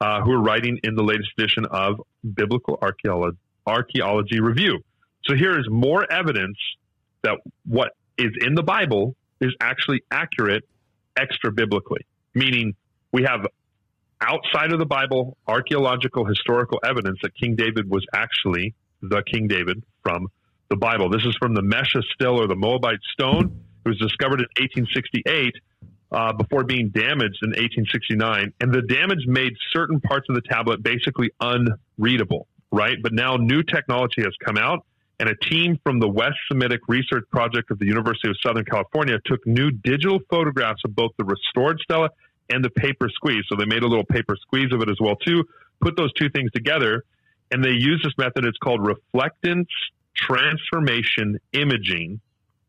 uh, 0.00 0.20
who 0.20 0.32
are 0.32 0.42
writing 0.42 0.78
in 0.84 0.94
the 0.94 1.02
latest 1.02 1.30
edition 1.38 1.64
of 1.64 2.02
Biblical 2.34 2.78
Archaeology, 2.82 3.38
Archaeology 3.66 4.40
Review. 4.40 4.80
So 5.24 5.34
here 5.34 5.58
is 5.58 5.66
more 5.70 6.10
evidence 6.12 6.58
that 7.22 7.38
what 7.64 7.92
is 8.18 8.32
in 8.40 8.54
the 8.54 8.62
Bible 8.62 9.16
is 9.40 9.54
actually 9.60 10.02
accurate 10.10 10.64
extra 11.16 11.50
biblically, 11.50 12.06
meaning 12.34 12.74
we 13.12 13.22
have 13.22 13.46
outside 14.20 14.72
of 14.72 14.78
the 14.78 14.86
Bible 14.86 15.36
archaeological 15.46 16.24
historical 16.24 16.80
evidence 16.84 17.18
that 17.22 17.34
King 17.34 17.56
David 17.56 17.88
was 17.90 18.04
actually 18.14 18.74
the 19.02 19.22
King 19.30 19.48
David 19.48 19.82
from 20.02 20.28
the 20.68 20.76
Bible. 20.76 21.10
This 21.10 21.24
is 21.24 21.36
from 21.36 21.54
the 21.54 21.62
Mesha 21.62 22.02
stele 22.14 22.40
or 22.40 22.46
the 22.46 22.56
Moabite 22.56 23.00
stone. 23.12 23.62
It 23.84 23.88
was 23.88 23.98
discovered 23.98 24.40
in 24.40 24.48
1868 24.58 25.54
uh, 26.10 26.32
before 26.32 26.64
being 26.64 26.88
damaged 26.88 27.38
in 27.42 27.50
1869. 27.50 28.52
And 28.60 28.72
the 28.72 28.82
damage 28.82 29.26
made 29.26 29.52
certain 29.72 30.00
parts 30.00 30.26
of 30.28 30.34
the 30.34 30.42
tablet 30.42 30.82
basically 30.82 31.30
unreadable, 31.40 32.48
right? 32.72 32.96
But 33.00 33.12
now 33.12 33.36
new 33.36 33.62
technology 33.62 34.22
has 34.22 34.34
come 34.44 34.56
out. 34.56 34.84
And 35.18 35.30
a 35.30 35.36
team 35.36 35.78
from 35.82 35.98
the 35.98 36.08
West 36.08 36.36
Semitic 36.50 36.80
Research 36.88 37.24
Project 37.30 37.70
of 37.70 37.78
the 37.78 37.86
University 37.86 38.28
of 38.28 38.36
Southern 38.44 38.66
California 38.66 39.16
took 39.24 39.46
new 39.46 39.70
digital 39.70 40.18
photographs 40.28 40.82
of 40.84 40.94
both 40.94 41.12
the 41.16 41.24
restored 41.24 41.78
stela 41.80 42.10
and 42.50 42.64
the 42.64 42.70
paper 42.70 43.08
squeeze. 43.08 43.44
So 43.48 43.56
they 43.56 43.64
made 43.66 43.82
a 43.82 43.86
little 43.86 44.04
paper 44.04 44.36
squeeze 44.40 44.72
of 44.72 44.80
it 44.82 44.88
as 44.88 44.96
well 45.00 45.16
too. 45.16 45.44
Put 45.80 45.96
those 45.96 46.12
two 46.14 46.28
things 46.30 46.50
together, 46.52 47.04
and 47.50 47.62
they 47.64 47.70
use 47.70 48.00
this 48.02 48.14
method. 48.18 48.44
It's 48.44 48.58
called 48.58 48.80
reflectance 48.80 49.66
transformation 50.14 51.38
imaging, 51.52 52.20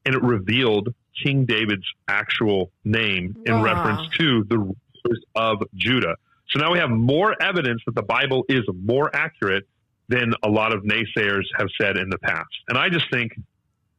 and 0.06 0.16
it 0.16 0.22
revealed 0.22 0.94
King 1.24 1.46
David's 1.46 1.86
actual 2.08 2.72
name 2.84 3.36
in 3.46 3.56
Wow. 3.58 3.64
reference 3.64 4.02
to 4.20 4.44
the 4.50 4.58
rulers 4.58 5.24
of 5.36 5.64
Judah. 5.76 6.16
So 6.50 6.60
now 6.60 6.72
we 6.72 6.80
have 6.80 6.90
more 6.90 7.36
evidence 7.42 7.82
that 7.86 7.96
the 7.96 8.04
Bible 8.04 8.46
is 8.50 8.62
more 8.74 9.14
accurate 9.16 9.68
than 10.10 10.34
a 10.44 10.50
lot 10.50 10.74
of 10.74 10.84
naysayers 10.84 11.44
have 11.58 11.68
said 11.80 11.98
in 11.98 12.10
the 12.10 12.18
past. 12.20 12.48
And 12.70 12.78
I 12.78 12.90
just 12.90 13.10
think 13.12 13.34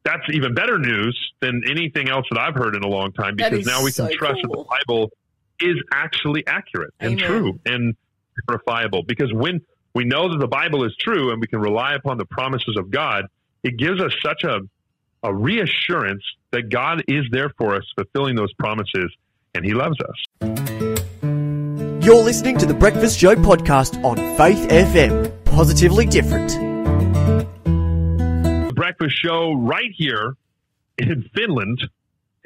that's 0.04 0.24
even 0.32 0.54
better 0.54 0.78
news 0.78 1.18
than 1.40 1.62
anything 1.68 2.08
else 2.08 2.26
that 2.30 2.38
I've 2.38 2.54
heard 2.54 2.74
in 2.74 2.82
a 2.82 2.88
long 2.88 3.12
time 3.12 3.36
because 3.36 3.66
now 3.66 3.82
we 3.82 3.92
can 3.92 4.06
so 4.06 4.16
trust 4.16 4.40
that 4.42 4.50
the 4.50 4.64
Bible 4.64 5.10
is 5.60 5.76
actually 5.92 6.46
accurate 6.46 6.92
and 7.00 7.20
Amen. 7.20 7.26
true 7.26 7.60
and 7.66 7.96
verifiable. 8.46 9.02
Because 9.02 9.32
when 9.32 9.60
we 9.94 10.04
know 10.04 10.30
that 10.30 10.38
the 10.38 10.48
Bible 10.48 10.84
is 10.84 10.94
true 10.98 11.32
and 11.32 11.40
we 11.40 11.46
can 11.46 11.60
rely 11.60 11.94
upon 11.94 12.18
the 12.18 12.24
promises 12.24 12.76
of 12.78 12.90
God, 12.90 13.26
it 13.62 13.76
gives 13.76 14.00
us 14.00 14.12
such 14.24 14.44
a, 14.44 14.60
a 15.22 15.34
reassurance 15.34 16.22
that 16.52 16.68
God 16.70 17.02
is 17.08 17.24
there 17.30 17.50
for 17.58 17.74
us, 17.74 17.84
fulfilling 17.96 18.36
those 18.36 18.52
promises, 18.54 19.12
and 19.54 19.64
He 19.64 19.74
loves 19.74 19.96
us. 20.00 20.16
You're 22.04 22.22
listening 22.22 22.56
to 22.58 22.66
the 22.66 22.74
Breakfast 22.74 23.18
Show 23.18 23.34
podcast 23.34 24.02
on 24.04 24.16
Faith 24.36 24.68
FM. 24.68 25.44
Positively 25.44 26.06
different. 26.06 26.50
The 27.64 28.72
Breakfast 28.74 29.16
Show 29.20 29.54
right 29.54 29.90
here 29.94 30.34
in 30.96 31.28
Finland 31.34 31.82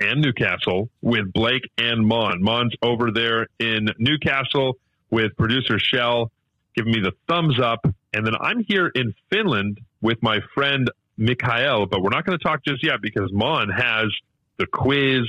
and 0.03 0.21
Newcastle 0.21 0.89
with 1.01 1.33
Blake 1.33 1.71
and 1.79 2.07
Mon. 2.07 2.43
Mon's 2.43 2.75
over 2.83 3.11
there 3.11 3.47
in 3.59 3.89
Newcastle 3.99 4.79
with 5.11 5.37
producer 5.37 5.79
Shell 5.79 6.31
giving 6.75 6.93
me 6.93 7.01
the 7.01 7.13
thumbs 7.29 7.61
up. 7.61 7.85
And 8.15 8.27
then 8.27 8.35
I'm 8.41 8.65
here 8.65 8.89
in 8.89 9.15
Finland 9.31 9.81
with 10.01 10.23
my 10.23 10.41
friend 10.55 10.91
Mikhail, 11.17 11.87
but 11.87 12.03
we're 12.03 12.11
not 12.11 12.25
going 12.25 12.39
to 12.39 12.43
talk 12.43 12.65
just 12.65 12.83
yet 12.83 13.01
because 13.01 13.33
Mon 13.33 13.69
has 13.69 14.09
the 14.57 14.67
quiz 14.67 15.23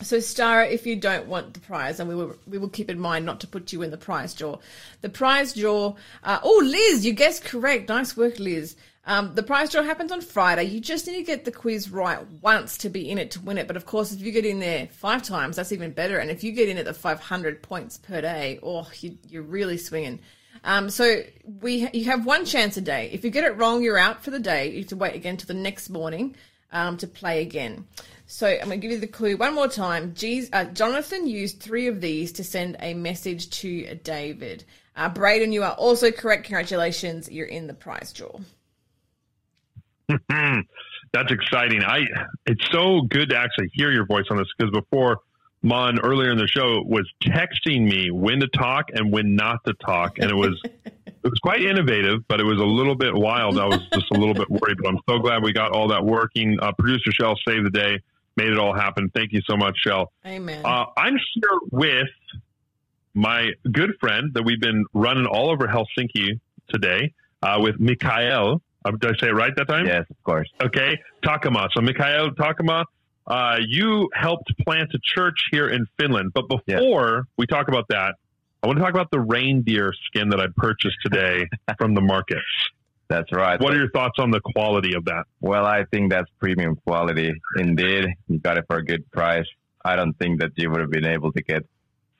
So 0.00 0.16
Stara, 0.18 0.70
if 0.70 0.86
you 0.86 0.96
don't 0.96 1.28
want 1.28 1.54
the 1.54 1.60
prize, 1.60 2.00
and 2.00 2.08
we 2.08 2.14
will 2.14 2.36
we 2.46 2.58
will 2.58 2.68
keep 2.68 2.90
in 2.90 2.98
mind 2.98 3.24
not 3.24 3.40
to 3.40 3.46
put 3.46 3.72
you 3.72 3.82
in 3.82 3.90
the 3.90 3.96
prize 3.96 4.34
draw. 4.34 4.58
The 5.00 5.08
prize 5.08 5.54
draw. 5.54 5.94
Uh, 6.24 6.40
oh, 6.42 6.62
Liz, 6.64 7.04
you 7.04 7.12
guessed 7.12 7.44
correct. 7.44 7.88
Nice 7.88 8.16
work, 8.16 8.38
Liz. 8.38 8.74
Um, 9.04 9.34
the 9.34 9.42
prize 9.42 9.70
draw 9.70 9.82
happens 9.82 10.12
on 10.12 10.20
Friday. 10.20 10.64
You 10.64 10.80
just 10.80 11.06
need 11.06 11.16
to 11.16 11.22
get 11.22 11.44
the 11.44 11.52
quiz 11.52 11.90
right 11.90 12.24
once 12.40 12.78
to 12.78 12.88
be 12.88 13.10
in 13.10 13.18
it 13.18 13.32
to 13.32 13.40
win 13.40 13.58
it. 13.58 13.66
But 13.66 13.76
of 13.76 13.84
course, 13.84 14.12
if 14.12 14.20
you 14.22 14.32
get 14.32 14.46
in 14.46 14.60
there 14.60 14.88
five 14.92 15.22
times, 15.22 15.56
that's 15.56 15.72
even 15.72 15.90
better. 15.90 16.18
And 16.18 16.30
if 16.30 16.44
you 16.44 16.52
get 16.52 16.68
in 16.68 16.78
at 16.78 16.84
the 16.84 16.94
500 16.94 17.62
points 17.62 17.98
per 17.98 18.20
day, 18.20 18.60
oh, 18.62 18.88
you, 19.00 19.18
you're 19.28 19.42
really 19.42 19.76
swinging. 19.76 20.20
Um, 20.64 20.90
so 20.90 21.22
we 21.60 21.88
you 21.92 22.04
have 22.04 22.24
one 22.24 22.44
chance 22.44 22.76
a 22.76 22.80
day. 22.80 23.10
If 23.12 23.24
you 23.24 23.30
get 23.30 23.44
it 23.44 23.56
wrong, 23.56 23.82
you're 23.82 23.98
out 23.98 24.22
for 24.22 24.30
the 24.30 24.38
day. 24.38 24.70
You 24.70 24.80
have 24.80 24.88
to 24.88 24.96
wait 24.96 25.16
again 25.16 25.36
till 25.36 25.48
the 25.48 25.60
next 25.60 25.90
morning 25.90 26.36
um, 26.72 26.96
to 26.98 27.06
play 27.06 27.42
again. 27.42 27.86
So 28.26 28.46
I'm 28.46 28.68
going 28.68 28.70
to 28.70 28.76
give 28.78 28.90
you 28.90 28.98
the 28.98 29.06
clue 29.06 29.36
one 29.36 29.54
more 29.54 29.68
time. 29.68 30.14
Jeez, 30.14 30.48
uh, 30.52 30.64
Jonathan 30.64 31.26
used 31.26 31.60
three 31.60 31.86
of 31.86 32.00
these 32.00 32.32
to 32.32 32.44
send 32.44 32.76
a 32.80 32.94
message 32.94 33.50
to 33.60 33.94
David. 33.96 34.64
Uh, 34.96 35.08
Braden, 35.08 35.52
you 35.52 35.62
are 35.62 35.72
also 35.72 36.10
correct. 36.10 36.44
Congratulations, 36.44 37.30
you're 37.30 37.46
in 37.46 37.66
the 37.66 37.74
prize 37.74 38.12
draw. 38.12 38.40
Hmm, 40.30 40.60
That's 41.12 41.32
exciting. 41.32 41.82
I 41.82 42.06
it's 42.46 42.64
so 42.70 43.02
good 43.02 43.30
to 43.30 43.36
actually 43.38 43.70
hear 43.72 43.90
your 43.90 44.04
voice 44.06 44.24
on 44.30 44.36
this 44.36 44.48
because 44.58 44.72
before 44.72 45.18
Mon 45.62 46.00
earlier 46.00 46.30
in 46.30 46.38
the 46.38 46.46
show 46.48 46.82
was 46.84 47.10
texting 47.22 47.88
me 47.88 48.10
when 48.10 48.40
to 48.40 48.48
talk 48.48 48.90
and 48.92 49.12
when 49.12 49.36
not 49.36 49.64
to 49.64 49.74
talk, 49.74 50.18
and 50.18 50.30
it 50.30 50.34
was 50.34 50.60
it 51.24 51.28
was 51.28 51.38
quite 51.38 51.62
innovative, 51.62 52.26
but 52.28 52.40
it 52.40 52.44
was 52.44 52.58
a 52.58 52.64
little 52.64 52.94
bit 52.94 53.14
wild. 53.14 53.58
I 53.58 53.66
was 53.66 53.80
just 53.92 54.10
a 54.10 54.14
little 54.14 54.34
bit 54.34 54.50
worried, 54.50 54.78
but 54.82 54.88
I'm 54.88 54.98
so 55.08 55.18
glad 55.18 55.42
we 55.42 55.52
got 55.52 55.72
all 55.72 55.88
that 55.88 56.04
working. 56.04 56.58
Uh, 56.60 56.72
Producer 56.72 57.12
Shell 57.12 57.36
saved 57.46 57.66
the 57.66 57.70
day, 57.70 58.00
made 58.36 58.48
it 58.48 58.58
all 58.58 58.74
happen. 58.74 59.10
Thank 59.14 59.32
you 59.32 59.40
so 59.48 59.56
much, 59.56 59.76
Shell. 59.78 60.12
Amen. 60.26 60.64
Uh, 60.64 60.86
I'm 60.96 61.16
here 61.34 61.58
with 61.70 62.08
my 63.14 63.50
good 63.70 63.94
friend 64.00 64.32
that 64.34 64.42
we've 64.42 64.60
been 64.60 64.84
running 64.94 65.26
all 65.26 65.50
over 65.50 65.66
Helsinki 65.66 66.40
today 66.68 67.12
uh, 67.42 67.58
with 67.60 67.78
Mikhail. 67.78 68.60
Uh, 68.84 68.90
did 68.92 69.14
I 69.14 69.20
say 69.20 69.28
it 69.28 69.34
right 69.34 69.54
that 69.56 69.68
time? 69.68 69.86
Yes, 69.86 70.06
of 70.10 70.22
course. 70.24 70.48
Okay, 70.60 70.98
Takama. 71.22 71.68
So 71.72 71.80
Mikhail 71.82 72.30
Takama 72.30 72.84
uh, 73.26 73.58
you 73.66 74.10
helped 74.14 74.52
plant 74.64 74.90
a 74.94 74.98
church 75.02 75.46
here 75.50 75.68
in 75.68 75.86
Finland. 75.98 76.32
But 76.34 76.48
before 76.48 77.26
we 77.36 77.46
talk 77.46 77.68
about 77.68 77.86
that, 77.88 78.16
I 78.62 78.68
want 78.68 78.78
to 78.78 78.84
talk 78.84 78.94
about 78.94 79.10
the 79.10 79.20
reindeer 79.20 79.92
skin 80.06 80.28
that 80.30 80.40
I 80.40 80.46
purchased 80.56 80.96
today 81.02 81.48
from 81.78 81.94
the 81.94 82.00
market. 82.00 82.38
That's 83.08 83.30
right. 83.32 83.60
What 83.60 83.74
are 83.74 83.76
your 83.76 83.90
thoughts 83.90 84.18
on 84.18 84.30
the 84.30 84.40
quality 84.40 84.94
of 84.94 85.04
that? 85.06 85.24
Well, 85.40 85.66
I 85.66 85.84
think 85.90 86.10
that's 86.10 86.30
premium 86.38 86.76
quality. 86.86 87.32
Indeed, 87.56 88.06
you 88.28 88.38
got 88.38 88.56
it 88.58 88.64
for 88.68 88.76
a 88.76 88.84
good 88.84 89.10
price. 89.10 89.46
I 89.84 89.96
don't 89.96 90.14
think 90.14 90.40
that 90.40 90.52
you 90.56 90.70
would 90.70 90.80
have 90.80 90.90
been 90.90 91.04
able 91.04 91.32
to 91.32 91.42
get 91.42 91.64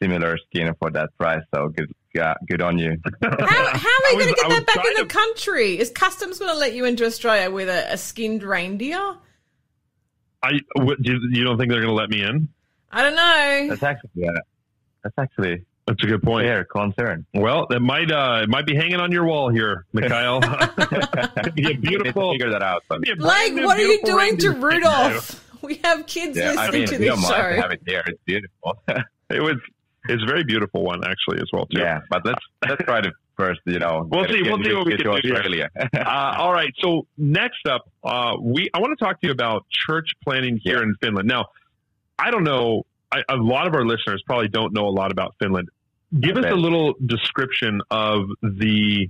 similar 0.03 0.37
skin 0.51 0.75
for 0.81 0.91
that 0.91 1.17
price. 1.17 1.43
So 1.55 1.69
good, 1.69 1.93
yeah, 2.13 2.35
good 2.49 2.61
on 2.61 2.77
you. 2.77 2.97
How, 3.23 3.29
how 3.31 3.37
are 3.39 4.11
we 4.11 4.17
was- 4.17 4.25
going 4.25 4.35
to 4.35 4.43
get 4.43 4.49
that 4.51 4.67
back 4.67 4.85
in 4.85 4.95
the 4.97 5.03
to- 5.03 5.07
country? 5.07 5.79
Is 5.79 5.91
customs 5.91 6.39
going 6.41 6.53
to 6.53 6.59
let 6.59 6.75
you 6.75 6.85
into 6.85 7.07
Australia 7.07 7.51
with 7.51 7.69
a, 7.69 7.93
a 7.93 7.97
skinned 7.97 8.43
reindeer? 8.43 9.17
I 10.43 10.55
what, 10.75 11.01
do 11.01 11.13
you, 11.13 11.21
you 11.31 11.45
don't 11.45 11.57
think 11.57 11.71
they're 11.71 11.81
going 11.81 11.95
to 11.95 11.99
let 11.99 12.11
me 12.11 12.23
in? 12.23 12.49
I 12.91 13.03
don't 13.03 13.15
know. 13.15 13.69
That's 13.71 13.83
actually, 13.85 14.11
yeah, 14.15 14.31
that's 15.05 15.15
actually 15.17 15.65
That's 15.87 16.03
a 16.05 16.07
good 16.07 16.23
point. 16.23 16.47
fair 16.47 16.65
concern. 16.65 17.27
Well, 17.35 17.67
it 17.71 17.83
might 17.83 18.11
uh, 18.11 18.41
it 18.45 18.49
might 18.49 18.67
be 18.67 18.75
hanging 18.77 19.01
on 19.01 19.11
your 19.11 19.25
wall 19.25 19.49
here, 19.51 19.85
Mikhail. 19.93 20.41
It'd 20.43 21.55
be 21.57 21.65
a 21.65 21.67
We 21.67 21.73
need 21.73 21.75
to 21.75 21.81
beautiful. 21.81 22.33
figure 22.33 22.51
that 22.51 22.63
out. 22.63 22.85
But 22.89 23.01
be 23.03 23.15
Like, 23.17 23.53
what 23.55 23.79
are 23.79 23.83
you 23.83 24.01
doing 24.05 24.37
to 24.39 24.51
reindeer 24.51 24.51
skin. 24.53 24.61
Rudolph? 24.63 25.39
We 25.63 25.77
have 25.85 26.07
kids 26.07 26.37
yeah, 26.37 26.55
I 26.59 26.67
listening 26.71 26.73
mean, 26.81 26.89
to 26.89 26.99
this 26.99 27.07
don't 27.09 27.21
mind 27.23 27.35
to 27.35 27.55
show. 27.55 27.63
have 27.63 27.71
it 27.71 27.83
there. 27.87 28.03
It's 28.05 28.19
beautiful. 28.25 28.83
It 29.31 29.41
was 29.41 29.55
it's 30.09 30.21
a 30.21 30.27
very 30.27 30.43
beautiful 30.43 30.83
one 30.83 31.05
actually 31.05 31.39
as 31.41 31.47
well 31.53 31.67
too. 31.67 31.79
yeah, 31.79 32.01
but 32.11 32.27
let's 32.27 32.45
let's 32.69 32.83
try 32.83 33.01
to 33.01 33.13
first, 33.37 33.61
you 33.67 33.79
know, 33.79 34.09
We'll 34.11 34.25
see- 34.27 34.43
get- 34.43 34.53
we'll 34.53 34.63
see 34.65 34.75
what 34.75 34.87
we 34.87 34.97
get 34.97 35.03
can 35.05 35.13
to 35.15 35.23
do 35.23 35.29
here. 35.29 35.37
Australia. 35.37 35.71
Uh, 35.97 36.35
all 36.37 36.53
right. 36.53 36.73
So 36.81 37.07
next 37.17 37.65
up, 37.69 37.89
uh, 38.03 38.35
we 38.41 38.71
I 38.75 38.81
want 38.81 38.99
to 38.99 39.05
talk 39.05 39.21
to 39.21 39.27
you 39.29 39.33
about 39.33 39.65
church 39.71 40.11
planting 40.25 40.59
here 40.61 40.79
Yeah. 40.79 40.83
in 40.83 40.97
Finland. 41.01 41.29
Now, 41.29 41.47
I 42.19 42.33
don't 42.33 42.43
know. 42.45 42.85
I, 43.13 43.23
a 43.29 43.37
lot 43.37 43.67
of 43.67 43.75
our 43.75 43.85
listeners 43.85 44.23
probably 44.27 44.49
don't 44.49 44.73
know 44.73 44.87
a 44.87 44.95
lot 45.01 45.13
about 45.13 45.35
Finland. 45.39 45.69
Give 46.19 46.37
us 46.37 46.45
a 46.47 46.55
little 46.55 46.95
description 47.05 47.81
of 47.91 48.29
the 48.43 49.09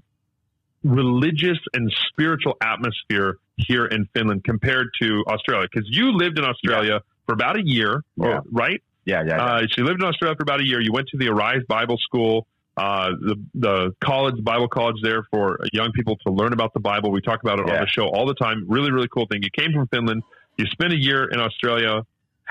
religious 0.84 1.58
and 1.74 1.92
spiritual 2.08 2.56
atmosphere 2.60 3.38
here 3.56 3.86
in 3.86 4.08
Finland 4.14 4.44
compared 4.44 4.88
to 5.00 5.24
Australia, 5.28 5.68
because 5.72 5.88
you 5.90 6.12
lived 6.12 6.38
in 6.38 6.44
Australia 6.44 7.00
for 7.26 7.32
about 7.34 7.56
a 7.56 7.62
year, 7.64 8.02
Yeah. 8.16 8.40
right? 8.50 8.82
yeah, 9.04 9.22
yeah, 9.24 9.36
yeah. 9.36 9.44
Uh, 9.44 9.60
so 9.62 9.74
you 9.78 9.84
lived 9.84 10.02
in 10.02 10.08
Australia 10.08 10.36
for 10.36 10.42
about 10.42 10.60
a 10.60 10.66
year. 10.66 10.80
You 10.80 10.92
went 10.92 11.08
to 11.08 11.18
the 11.18 11.28
Arise 11.28 11.62
Bible 11.68 11.98
School, 11.98 12.46
uh, 12.76 13.10
the 13.20 13.36
the 13.54 13.94
college 14.00 14.42
Bible 14.42 14.68
college 14.68 14.96
there 15.02 15.24
for 15.30 15.58
young 15.72 15.92
people 15.92 16.16
to 16.26 16.32
learn 16.32 16.52
about 16.52 16.72
the 16.72 16.80
Bible. 16.80 17.10
We 17.10 17.20
talk 17.20 17.42
about 17.42 17.58
it 17.58 17.68
on 17.68 17.80
the 17.80 17.86
show 17.86 18.06
all 18.08 18.26
the 18.26 18.34
time. 18.34 18.64
Really, 18.68 18.90
really 18.90 19.08
cool 19.08 19.26
thing. 19.26 19.42
You 19.42 19.50
came 19.50 19.72
from 19.72 19.86
Finland. 19.88 20.22
You 20.56 20.66
spent 20.66 20.92
a 20.92 20.96
year 20.98 21.24
in 21.24 21.38
Australia, 21.40 22.02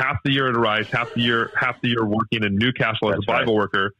half 0.02 0.18
the 0.24 0.32
year 0.32 0.48
at 0.50 0.56
Arise, 0.56 0.88
half 0.88 1.14
the 1.14 1.22
year 1.22 1.52
half 1.56 1.80
the 1.82 1.90
year 1.90 2.06
working 2.06 2.44
in 2.44 2.58
Newcastle 2.58 3.10
as 3.10 3.20
That's 3.20 3.24
a 3.24 3.32
Bible 3.40 3.56
worker. 3.56 3.94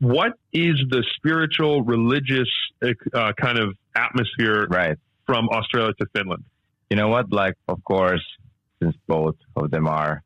What 0.00 0.32
is 0.52 0.76
the 0.90 1.04
spiritual, 1.16 1.82
religious 1.82 2.48
uh, 2.82 3.32
kind 3.40 3.58
of 3.58 3.76
atmosphere 3.94 4.66
right. 4.68 4.98
from 5.26 5.48
Australia 5.50 5.92
to 6.00 6.06
Finland? 6.14 6.44
You 6.90 6.96
know 6.96 7.08
what? 7.08 7.32
Like, 7.32 7.54
of 7.68 7.84
course, 7.84 8.24
since 8.80 8.96
both 9.06 9.36
of 9.54 9.70
them 9.70 9.86
are 9.86 10.22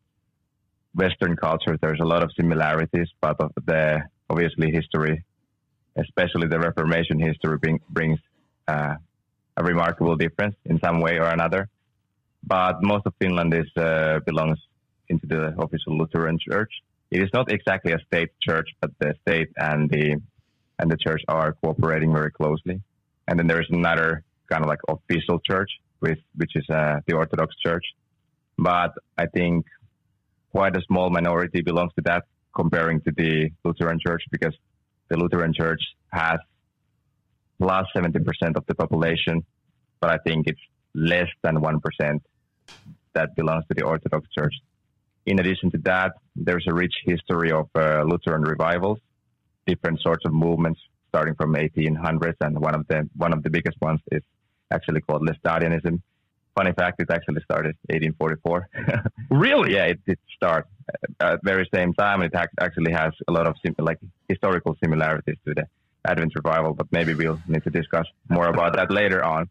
Western 0.94 1.36
cultures, 1.36 1.78
there's 1.82 2.00
a 2.00 2.04
lot 2.04 2.22
of 2.22 2.30
similarities, 2.36 3.08
but 3.20 3.38
of 3.38 3.52
the 3.66 4.02
obviously 4.30 4.70
history, 4.72 5.24
especially 5.96 6.48
the 6.48 6.58
Reformation 6.58 7.18
history, 7.20 7.58
bring, 7.58 7.80
brings 7.90 8.18
uh, 8.66 8.94
a 9.58 9.62
remarkable 9.62 10.16
difference 10.16 10.56
in 10.64 10.80
some 10.80 11.00
way 11.00 11.18
or 11.18 11.26
another. 11.26 11.68
But 12.42 12.82
most 12.82 13.04
of 13.06 13.12
Finland 13.20 13.52
is 13.52 13.70
uh, 13.76 14.20
belongs 14.24 14.58
into 15.08 15.26
the 15.26 15.54
official 15.58 15.96
Lutheran 15.98 16.38
Church. 16.38 16.70
It 17.10 17.22
is 17.22 17.30
not 17.32 17.50
exactly 17.50 17.92
a 17.92 17.98
state 18.06 18.30
church, 18.40 18.68
but 18.80 18.90
the 18.98 19.14
state 19.22 19.50
and 19.56 19.88
the 19.90 20.16
and 20.78 20.90
the 20.90 20.96
church 20.96 21.22
are 21.28 21.52
cooperating 21.52 22.12
very 22.12 22.30
closely. 22.30 22.82
And 23.28 23.38
then 23.38 23.46
there's 23.46 23.68
another 23.70 24.22
kind 24.50 24.62
of 24.62 24.68
like 24.68 24.80
official 24.88 25.40
church, 25.40 25.70
with 26.00 26.18
which 26.34 26.54
is 26.54 26.68
uh, 26.68 27.00
the 27.06 27.14
Orthodox 27.14 27.54
Church. 27.64 27.84
But 28.58 28.92
I 29.16 29.26
think 29.26 29.66
quite 30.52 30.76
a 30.76 30.82
small 30.82 31.10
minority 31.10 31.62
belongs 31.62 31.92
to 31.96 32.02
that, 32.02 32.24
comparing 32.54 33.00
to 33.02 33.12
the 33.16 33.50
Lutheran 33.64 33.98
Church, 34.04 34.22
because 34.30 34.54
the 35.08 35.16
Lutheran 35.16 35.54
Church 35.54 35.80
has 36.12 36.38
plus 37.58 37.86
70% 37.96 38.56
of 38.56 38.64
the 38.66 38.74
population, 38.74 39.44
but 40.00 40.10
I 40.10 40.18
think 40.26 40.46
it's 40.46 40.60
less 40.94 41.28
than 41.42 41.56
1% 41.56 42.20
that 43.14 43.34
belongs 43.34 43.64
to 43.68 43.74
the 43.74 43.82
Orthodox 43.84 44.26
Church. 44.36 44.54
In 45.26 45.38
addition 45.40 45.70
to 45.72 45.78
that, 45.78 46.12
there's 46.36 46.66
a 46.68 46.74
rich 46.74 46.94
history 47.04 47.50
of 47.50 47.68
uh, 47.74 48.02
Lutheran 48.04 48.42
revivals, 48.42 48.98
different 49.66 50.00
sorts 50.00 50.24
of 50.24 50.32
movements 50.32 50.80
starting 51.08 51.34
from 51.34 51.54
1800s, 51.54 52.34
and 52.40 52.58
one 52.58 52.74
of 52.74 52.86
the 52.88 53.08
one 53.16 53.32
of 53.32 53.42
the 53.42 53.50
biggest 53.50 53.76
ones 53.80 54.00
is 54.12 54.22
actually 54.70 55.00
called 55.00 55.22
Laestadianism. 55.28 56.00
Funny 56.54 56.72
fact, 56.72 57.00
it 57.00 57.10
actually 57.10 57.42
started 57.42 57.74
1844. 57.90 58.68
Really? 59.30 59.74
yeah, 59.74 59.84
it 59.86 60.00
did 60.06 60.18
start 60.36 60.66
at 61.20 61.40
very 61.42 61.68
same 61.74 61.92
time. 61.94 62.22
and 62.22 62.32
It 62.32 62.36
ac- 62.38 62.56
actually 62.60 62.92
has 62.92 63.12
a 63.28 63.32
lot 63.32 63.46
of 63.46 63.56
sim- 63.62 63.74
like 63.78 63.98
historical 64.28 64.76
similarities 64.82 65.36
to 65.46 65.54
the 65.54 65.66
Advent 66.06 66.32
revival, 66.36 66.72
but 66.72 66.86
maybe 66.92 67.12
we'll 67.14 67.40
need 67.48 67.64
to 67.64 67.70
discuss 67.70 68.06
more 68.28 68.46
about 68.46 68.76
that 68.76 68.90
later 68.90 69.22
on. 69.24 69.50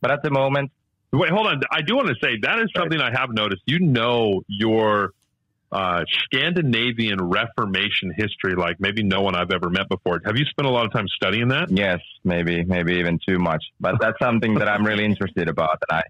But 0.00 0.10
at 0.12 0.22
the 0.22 0.30
moment, 0.30 0.70
Wait, 1.12 1.30
hold 1.30 1.46
on. 1.46 1.62
I 1.70 1.82
do 1.82 1.96
want 1.96 2.08
to 2.08 2.14
say 2.22 2.38
that 2.42 2.58
is 2.58 2.70
something 2.76 3.00
I 3.00 3.10
have 3.10 3.30
noticed. 3.30 3.62
You 3.66 3.78
know 3.78 4.42
your 4.48 5.12
uh, 5.72 6.04
Scandinavian 6.24 7.20
Reformation 7.22 8.12
history 8.16 8.54
like 8.54 8.80
maybe 8.80 9.02
no 9.02 9.22
one 9.22 9.34
I've 9.34 9.50
ever 9.50 9.70
met 9.70 9.88
before. 9.88 10.20
Have 10.24 10.36
you 10.36 10.44
spent 10.44 10.66
a 10.66 10.70
lot 10.70 10.86
of 10.86 10.92
time 10.92 11.08
studying 11.08 11.48
that? 11.48 11.70
Yes, 11.70 12.00
maybe, 12.24 12.64
maybe 12.64 12.94
even 12.94 13.18
too 13.26 13.38
much. 13.38 13.64
But 13.80 14.00
that's 14.00 14.18
something 14.18 14.54
that 14.54 14.68
I'm 14.68 14.84
really 14.84 15.04
interested 15.04 15.48
about, 15.48 15.78
and 15.88 15.98
I 15.98 16.02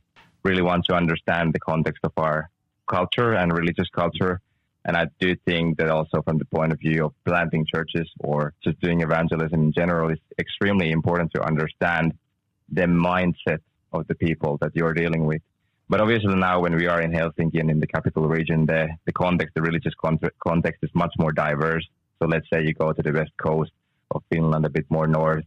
really 0.43 0.63
want 0.63 0.85
to 0.87 0.95
understand 0.95 1.55
the 1.55 1.61
context 1.61 2.01
of 2.05 2.13
our 2.17 2.51
culture 2.87 3.33
and 3.35 3.53
religious 3.53 3.89
culture. 3.89 4.41
And 4.85 4.97
I 4.97 5.09
do 5.19 5.35
think 5.45 5.79
that 5.79 5.91
also 5.91 6.23
from 6.23 6.39
the 6.39 6.45
point 6.45 6.73
of 6.73 6.79
view 6.79 7.07
of 7.07 7.13
planting 7.25 7.67
churches 7.67 8.09
or 8.21 8.53
just 8.63 8.81
doing 8.81 9.01
evangelism 9.01 9.61
in 9.61 9.73
general, 9.73 10.11
it's 10.11 10.23
extremely 10.39 10.93
important 10.93 11.33
to 11.33 11.43
understand 11.43 12.15
the 12.71 12.83
mindset 12.83 13.61
of 14.01 14.07
the 14.09 14.15
people 14.15 14.59
that 14.61 14.73
you're 14.75 14.95
dealing 14.95 15.25
with. 15.27 15.43
But 15.89 16.01
obviously 16.01 16.35
now 16.35 16.61
when 16.61 16.75
we 16.75 16.87
are 16.87 17.01
in 17.01 17.13
Helsinki 17.13 17.61
and 17.61 17.71
in 17.71 17.81
the 17.81 17.87
capital 17.87 18.25
region, 18.39 18.67
the, 18.67 18.89
the 19.05 19.13
context, 19.13 19.55
the 19.55 19.63
religious 19.63 19.95
context 20.49 20.81
is 20.83 20.91
much 20.95 21.15
more 21.19 21.33
diverse. 21.33 21.87
So 22.19 22.27
let's 22.27 22.49
say 22.53 22.65
you 22.65 22.75
go 22.75 22.93
to 22.93 23.03
the 23.03 23.13
west 23.13 23.33
coast 23.47 23.73
of 24.11 24.23
Finland, 24.31 24.65
a 24.67 24.71
bit 24.71 24.87
more 24.91 25.07
north, 25.07 25.45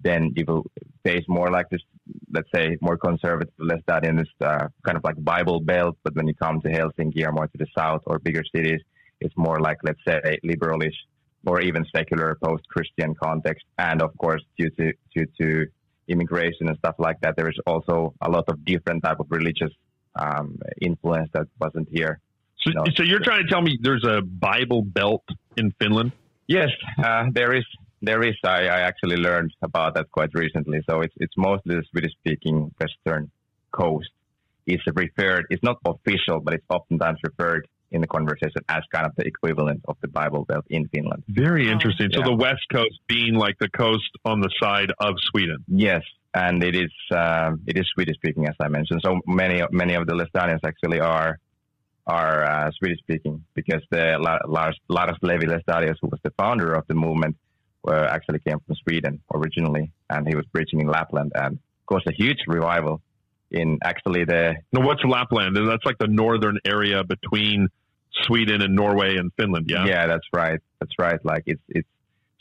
then 0.00 0.32
you 0.36 0.44
will 0.46 0.64
face 1.04 1.24
more 1.28 1.50
like 1.50 1.68
this, 1.70 1.82
let's 2.32 2.48
say, 2.54 2.76
more 2.80 2.96
conservative, 2.96 3.52
less 3.58 3.80
that 3.86 4.04
in 4.04 4.16
this 4.16 4.28
uh, 4.40 4.66
kind 4.84 4.96
of 4.98 5.04
like 5.04 5.22
Bible 5.22 5.60
belt. 5.60 5.96
But 6.04 6.14
when 6.16 6.26
you 6.26 6.34
come 6.34 6.60
to 6.62 6.68
Helsinki 6.68 7.26
or 7.26 7.32
more 7.32 7.46
to 7.46 7.58
the 7.58 7.66
south 7.76 8.02
or 8.06 8.18
bigger 8.18 8.44
cities, 8.54 8.80
it's 9.20 9.36
more 9.36 9.60
like, 9.60 9.78
let's 9.82 10.00
say, 10.06 10.38
liberalish 10.44 10.98
or 11.46 11.60
even 11.60 11.84
secular 11.94 12.36
post-Christian 12.42 13.14
context. 13.14 13.64
And 13.78 14.02
of 14.02 14.16
course, 14.18 14.42
due 14.58 14.70
to 14.70 14.92
due 15.14 15.26
to 15.40 15.66
immigration 16.08 16.68
and 16.68 16.76
stuff 16.78 16.96
like 16.98 17.20
that, 17.20 17.36
there 17.36 17.48
is 17.48 17.58
also 17.66 18.14
a 18.20 18.30
lot 18.30 18.44
of 18.48 18.64
different 18.64 19.02
type 19.04 19.20
of 19.20 19.26
religious 19.30 19.72
um, 20.14 20.58
influence 20.80 21.28
that 21.32 21.46
wasn't 21.60 21.88
here. 21.90 22.20
So, 22.62 22.70
No. 22.72 22.84
so 22.96 23.02
you're 23.02 23.20
trying 23.20 23.42
to 23.44 23.48
tell 23.48 23.62
me 23.62 23.78
there's 23.80 24.04
a 24.04 24.22
Bible 24.22 24.82
belt 24.82 25.24
in 25.56 25.72
Finland? 25.80 26.12
Yes, 26.46 26.70
uh, 27.04 27.24
there 27.32 27.52
is. 27.54 27.64
There 28.02 28.22
is. 28.22 28.36
I, 28.44 28.62
I 28.76 28.80
actually 28.80 29.16
learned 29.16 29.52
about 29.62 29.94
that 29.94 30.10
quite 30.10 30.32
recently. 30.34 30.80
So 30.88 31.00
it's 31.00 31.14
it's 31.18 31.36
mostly 31.36 31.76
the 31.76 31.84
Swedish-speaking 31.90 32.74
Western 32.80 33.30
coast. 33.72 34.10
Is 34.66 34.80
referred. 34.96 35.46
It's 35.50 35.62
not 35.62 35.78
official, 35.84 36.40
but 36.40 36.52
it's 36.54 36.64
oftentimes 36.68 37.20
referred 37.22 37.68
in 37.90 38.00
the 38.00 38.06
conversation 38.06 38.60
as 38.68 38.82
kind 38.92 39.06
of 39.06 39.14
the 39.16 39.26
equivalent 39.26 39.80
of 39.86 39.96
the 40.00 40.08
Bible 40.08 40.44
Belt 40.44 40.64
in 40.68 40.88
Finland. 40.88 41.22
Very 41.28 41.70
interesting. 41.70 42.10
So 42.12 42.22
the 42.22 42.34
West 42.34 42.66
Coast 42.72 42.98
being 43.08 43.34
like 43.34 43.58
the 43.58 43.68
coast 43.68 44.10
on 44.24 44.40
the 44.40 44.50
side 44.60 44.92
of 44.98 45.14
Sweden. 45.30 45.58
Yes, 45.68 46.02
and 46.34 46.62
it 46.62 46.74
is 46.74 46.92
um, 47.10 47.60
it 47.66 47.76
is 47.78 47.86
Swedish-speaking, 47.94 48.46
as 48.46 48.54
I 48.60 48.68
mentioned. 48.68 49.00
So 49.04 49.20
many 49.26 49.62
many 49.70 49.94
of 49.94 50.06
the 50.06 50.14
Laestadians 50.14 50.60
actually 50.64 51.00
are 51.00 51.38
are 52.06 52.44
uh, 52.44 52.70
Swedish-speaking 52.78 53.44
because 53.54 53.82
the 53.90 54.16
Lars 54.46 54.78
Lars 54.88 55.16
Levi 55.22 55.46
Laestadius, 55.46 55.96
who 56.00 56.08
was 56.08 56.20
the 56.22 56.32
founder 56.36 56.74
of 56.74 56.86
the 56.88 56.94
movement, 56.94 57.36
uh, 57.88 58.08
actually 58.10 58.40
came 58.40 58.58
from 58.60 58.74
Sweden 58.76 59.20
originally, 59.32 59.92
and 60.10 60.26
he 60.26 60.34
was 60.34 60.44
preaching 60.52 60.80
in 60.80 60.88
Lapland 60.88 61.32
and 61.34 61.58
caused 61.86 62.06
a 62.06 62.12
huge 62.12 62.40
revival 62.46 63.00
in 63.50 63.78
actually 63.84 64.24
the 64.24 64.56
Now, 64.72 64.84
what's 64.86 65.04
Lapland? 65.04 65.56
That's 65.56 65.84
like 65.84 65.98
the 65.98 66.08
northern 66.08 66.58
area 66.64 67.04
between 67.04 67.68
Sweden 68.22 68.62
and 68.62 68.74
Norway 68.74 69.16
and 69.16 69.30
Finland. 69.36 69.66
Yeah, 69.68 69.84
yeah, 69.86 70.06
that's 70.06 70.26
right, 70.32 70.60
that's 70.80 70.92
right. 70.98 71.22
Like 71.24 71.44
it's 71.46 71.62
it's 71.68 71.88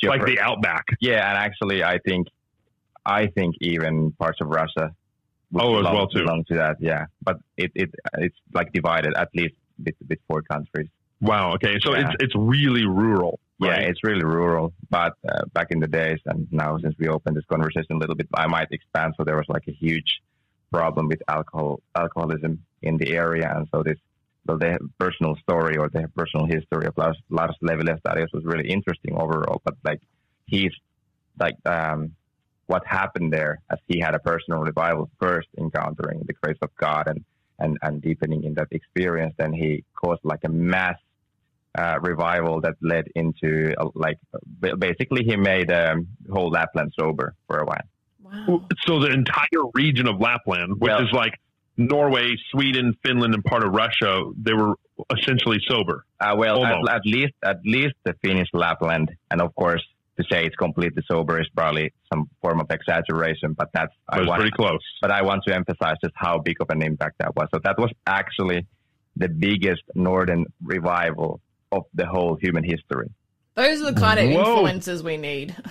like 0.04 0.26
the 0.26 0.40
outback. 0.40 0.86
yeah, 1.00 1.28
and 1.30 1.38
actually 1.38 1.84
I 1.84 2.00
think 2.00 2.28
I 3.06 3.28
think 3.28 3.56
even 3.62 4.12
parts 4.14 4.40
of 4.42 4.48
Russia 4.48 4.96
Oh, 5.58 5.80
as 5.80 5.84
well, 5.86 6.08
too. 6.08 6.20
belong 6.24 6.44
to 6.50 6.56
that. 6.56 6.78
Yeah, 6.82 7.06
but 7.22 7.38
it, 7.56 7.72
it 7.76 7.90
it's 8.18 8.36
like 8.54 8.74
divided 8.74 9.14
at 9.16 9.30
least 9.36 9.56
with, 9.84 9.96
with 10.10 10.20
four 10.28 10.42
countries. 10.42 10.90
Wow. 11.22 11.54
Okay. 11.54 11.78
So 11.82 11.94
Yeah. 11.96 12.02
it's 12.10 12.16
it's 12.24 12.34
really 12.36 12.86
rural. 12.86 13.40
Yeah, 13.60 13.76
it's 13.76 14.04
really 14.04 14.26
rural. 14.26 14.74
But 14.90 15.14
uh, 15.28 15.46
back 15.54 15.68
in 15.70 15.80
the 15.80 15.88
days, 15.88 16.20
and 16.26 16.48
now 16.52 16.78
since 16.80 16.94
we 17.00 17.08
opened 17.08 17.38
this 17.38 17.46
conversation 17.46 17.92
a 17.92 17.98
little 17.98 18.16
bit, 18.16 18.28
I 18.34 18.48
might 18.48 18.68
expand. 18.72 19.14
So 19.18 19.24
there 19.24 19.38
was 19.38 19.46
like 19.48 19.64
a 19.70 19.72
huge 19.72 20.20
problem 20.78 21.08
with 21.08 21.22
alcohol 21.28 21.82
alcoholism 22.04 22.54
in 22.82 22.98
the 22.98 23.10
area, 23.24 23.48
and 23.56 23.68
so 23.72 23.84
this. 23.84 24.00
Their 24.48 24.78
personal 25.00 25.36
story 25.38 25.76
or 25.82 25.90
their 25.90 26.08
personal 26.20 26.46
history 26.46 26.86
of 26.86 26.94
Lars, 27.02 27.18
Lars 27.32 27.56
Levi 27.62 27.96
was 28.32 28.44
really 28.52 28.70
interesting 28.70 29.14
overall. 29.24 29.60
But 29.66 29.76
like 29.84 30.02
he's 30.46 30.76
like 31.40 31.58
um, 31.66 32.12
what 32.68 32.86
happened 32.86 33.34
there 33.34 33.60
as 33.72 33.80
he 33.88 34.00
had 34.00 34.14
a 34.14 34.20
personal 34.20 34.60
revival 34.60 35.10
first 35.20 35.48
encountering 35.58 36.22
the 36.28 36.34
grace 36.34 36.58
of 36.62 36.70
God 36.76 37.08
and 37.08 37.26
and, 37.58 37.78
and 37.82 38.02
deepening 38.02 38.44
in 38.44 38.54
that 38.56 38.68
experience, 38.72 39.34
then 39.38 39.54
he 39.54 39.84
caused 39.96 40.24
like 40.24 40.44
a 40.44 40.50
mass 40.50 40.98
uh, 41.78 41.98
revival 42.02 42.62
that 42.62 42.76
led 42.82 43.06
into 43.16 43.74
uh, 43.78 43.90
like 43.96 44.18
basically 44.78 45.24
he 45.24 45.36
made 45.36 45.72
um, 45.72 46.08
whole 46.32 46.50
Lapland 46.50 46.94
sober 47.00 47.34
for 47.48 47.60
a 47.60 47.66
while. 47.66 47.88
Wow. 48.26 48.66
So 48.86 49.00
the 49.00 49.12
entire 49.12 49.64
region 49.74 50.08
of 50.08 50.20
Lapland, 50.20 50.74
which 50.80 50.90
Well- 50.90 51.04
is 51.04 51.12
like 51.12 51.34
Norway, 51.78 52.36
Sweden, 52.52 52.96
Finland, 53.06 53.34
and 53.34 53.44
part 53.44 53.64
of 53.66 53.72
Russia, 53.74 54.32
they 54.42 54.54
were 54.54 54.76
essentially 55.18 55.60
sober. 55.68 56.06
Uh, 56.20 56.34
well, 56.38 56.66
at, 56.66 56.78
at 56.90 57.02
least 57.06 57.34
at 57.44 57.58
least 57.66 57.96
the 58.06 58.14
Finnish 58.24 58.48
Lapland, 58.54 59.12
and 59.30 59.42
of 59.42 59.54
course 59.56 59.84
to 60.18 60.24
say 60.32 60.46
it's 60.46 60.56
completely 60.56 61.04
sober 61.12 61.42
is 61.42 61.50
probably 61.54 61.92
some 62.12 62.30
form 62.42 62.62
of 62.62 62.68
exaggeration, 62.72 63.52
but 63.52 63.68
that's 63.74 63.92
It 64.14 64.20
was 64.20 64.28
I 64.28 64.30
want, 64.30 64.40
pretty 64.40 64.56
close. 64.56 64.80
but 65.02 65.12
I 65.12 65.22
want 65.24 65.44
to 65.48 65.54
emphasize 65.54 65.98
just 66.02 66.14
how 66.16 66.38
big 66.40 66.56
of 66.62 66.70
an 66.70 66.82
impact 66.82 67.16
that 67.20 67.36
was. 67.36 67.50
So 67.54 67.60
that 67.66 67.78
was 67.78 67.92
actually 68.08 68.66
the 69.18 69.28
biggest 69.28 69.82
northern 69.94 70.46
revival 70.64 71.42
of 71.74 71.84
the 71.94 72.06
whole 72.06 72.38
human 72.42 72.64
history. 72.64 73.10
Those 73.56 73.82
are 73.82 73.92
the 73.92 74.00
kind 74.00 74.18
of 74.20 74.30
Whoa. 74.32 74.40
influences 74.52 75.04
we 75.04 75.18
need. 75.18 75.54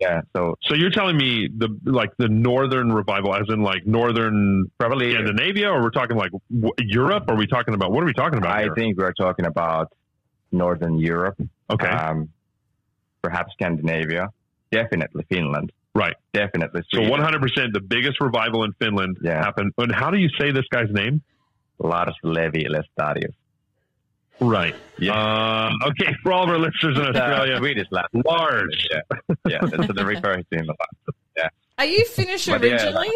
Yeah, 0.00 0.22
so 0.36 0.56
So 0.62 0.74
you're 0.74 0.90
telling 0.90 1.16
me 1.16 1.48
the 1.56 1.68
like 1.84 2.10
the 2.18 2.28
northern 2.28 2.92
revival, 2.92 3.34
as 3.34 3.44
in 3.48 3.62
like 3.62 3.86
northern 3.86 4.70
probably 4.78 5.12
Scandinavia, 5.12 5.70
or 5.70 5.82
we're 5.82 5.90
talking 5.90 6.16
like 6.16 6.32
w- 6.50 6.74
Europe? 6.78 7.24
Or 7.28 7.34
are 7.34 7.36
we 7.36 7.46
talking 7.46 7.74
about 7.74 7.92
what 7.92 8.02
are 8.02 8.06
we 8.06 8.12
talking 8.12 8.38
about? 8.38 8.52
I 8.56 8.62
here? 8.62 8.74
think 8.74 8.98
we're 8.98 9.12
talking 9.12 9.46
about 9.46 9.92
northern 10.50 10.98
Europe, 10.98 11.40
okay, 11.70 11.88
um, 11.88 12.28
perhaps 13.22 13.52
Scandinavia, 13.54 14.28
definitely 14.70 15.24
Finland, 15.28 15.72
right. 15.94 16.16
definitely 16.32 16.82
So 16.92 17.08
100 17.08 17.40
percent 17.40 17.72
the 17.72 17.80
biggest 17.80 18.20
revival 18.20 18.64
in 18.64 18.72
Finland 18.80 19.18
Yeah. 19.22 19.42
happened. 19.42 19.72
And 19.78 19.92
how 19.94 20.10
do 20.10 20.18
you 20.18 20.28
say 20.38 20.50
this 20.52 20.66
guy's 20.70 20.90
name? 20.90 21.22
Lars 21.78 22.14
Levi 22.22 22.64
Laestadius. 22.68 23.34
Right. 24.40 24.74
Yeah. 24.98 25.12
Uh, 25.14 25.70
okay, 25.88 26.12
for 26.22 26.32
all 26.32 26.44
of 26.44 26.50
our 26.50 26.58
listeners 26.58 26.98
in 26.98 27.06
Australia, 27.06 27.56
Swedish 27.58 27.86
Lars. 27.90 28.08
large. 28.26 28.88
Yeah, 28.90 29.00
yeah. 29.48 29.58
That's 29.62 29.76
what 29.88 29.96
they 29.96 30.04
refer 30.04 30.36
to 30.36 30.44
him 30.50 30.64
a 30.64 30.68
lot. 30.68 31.14
Yeah. 31.36 31.48
Are 31.78 31.84
you 31.86 32.04
Finnish 32.06 32.46
But 32.46 32.62
yeah, 32.62 32.72
originally? 32.72 33.10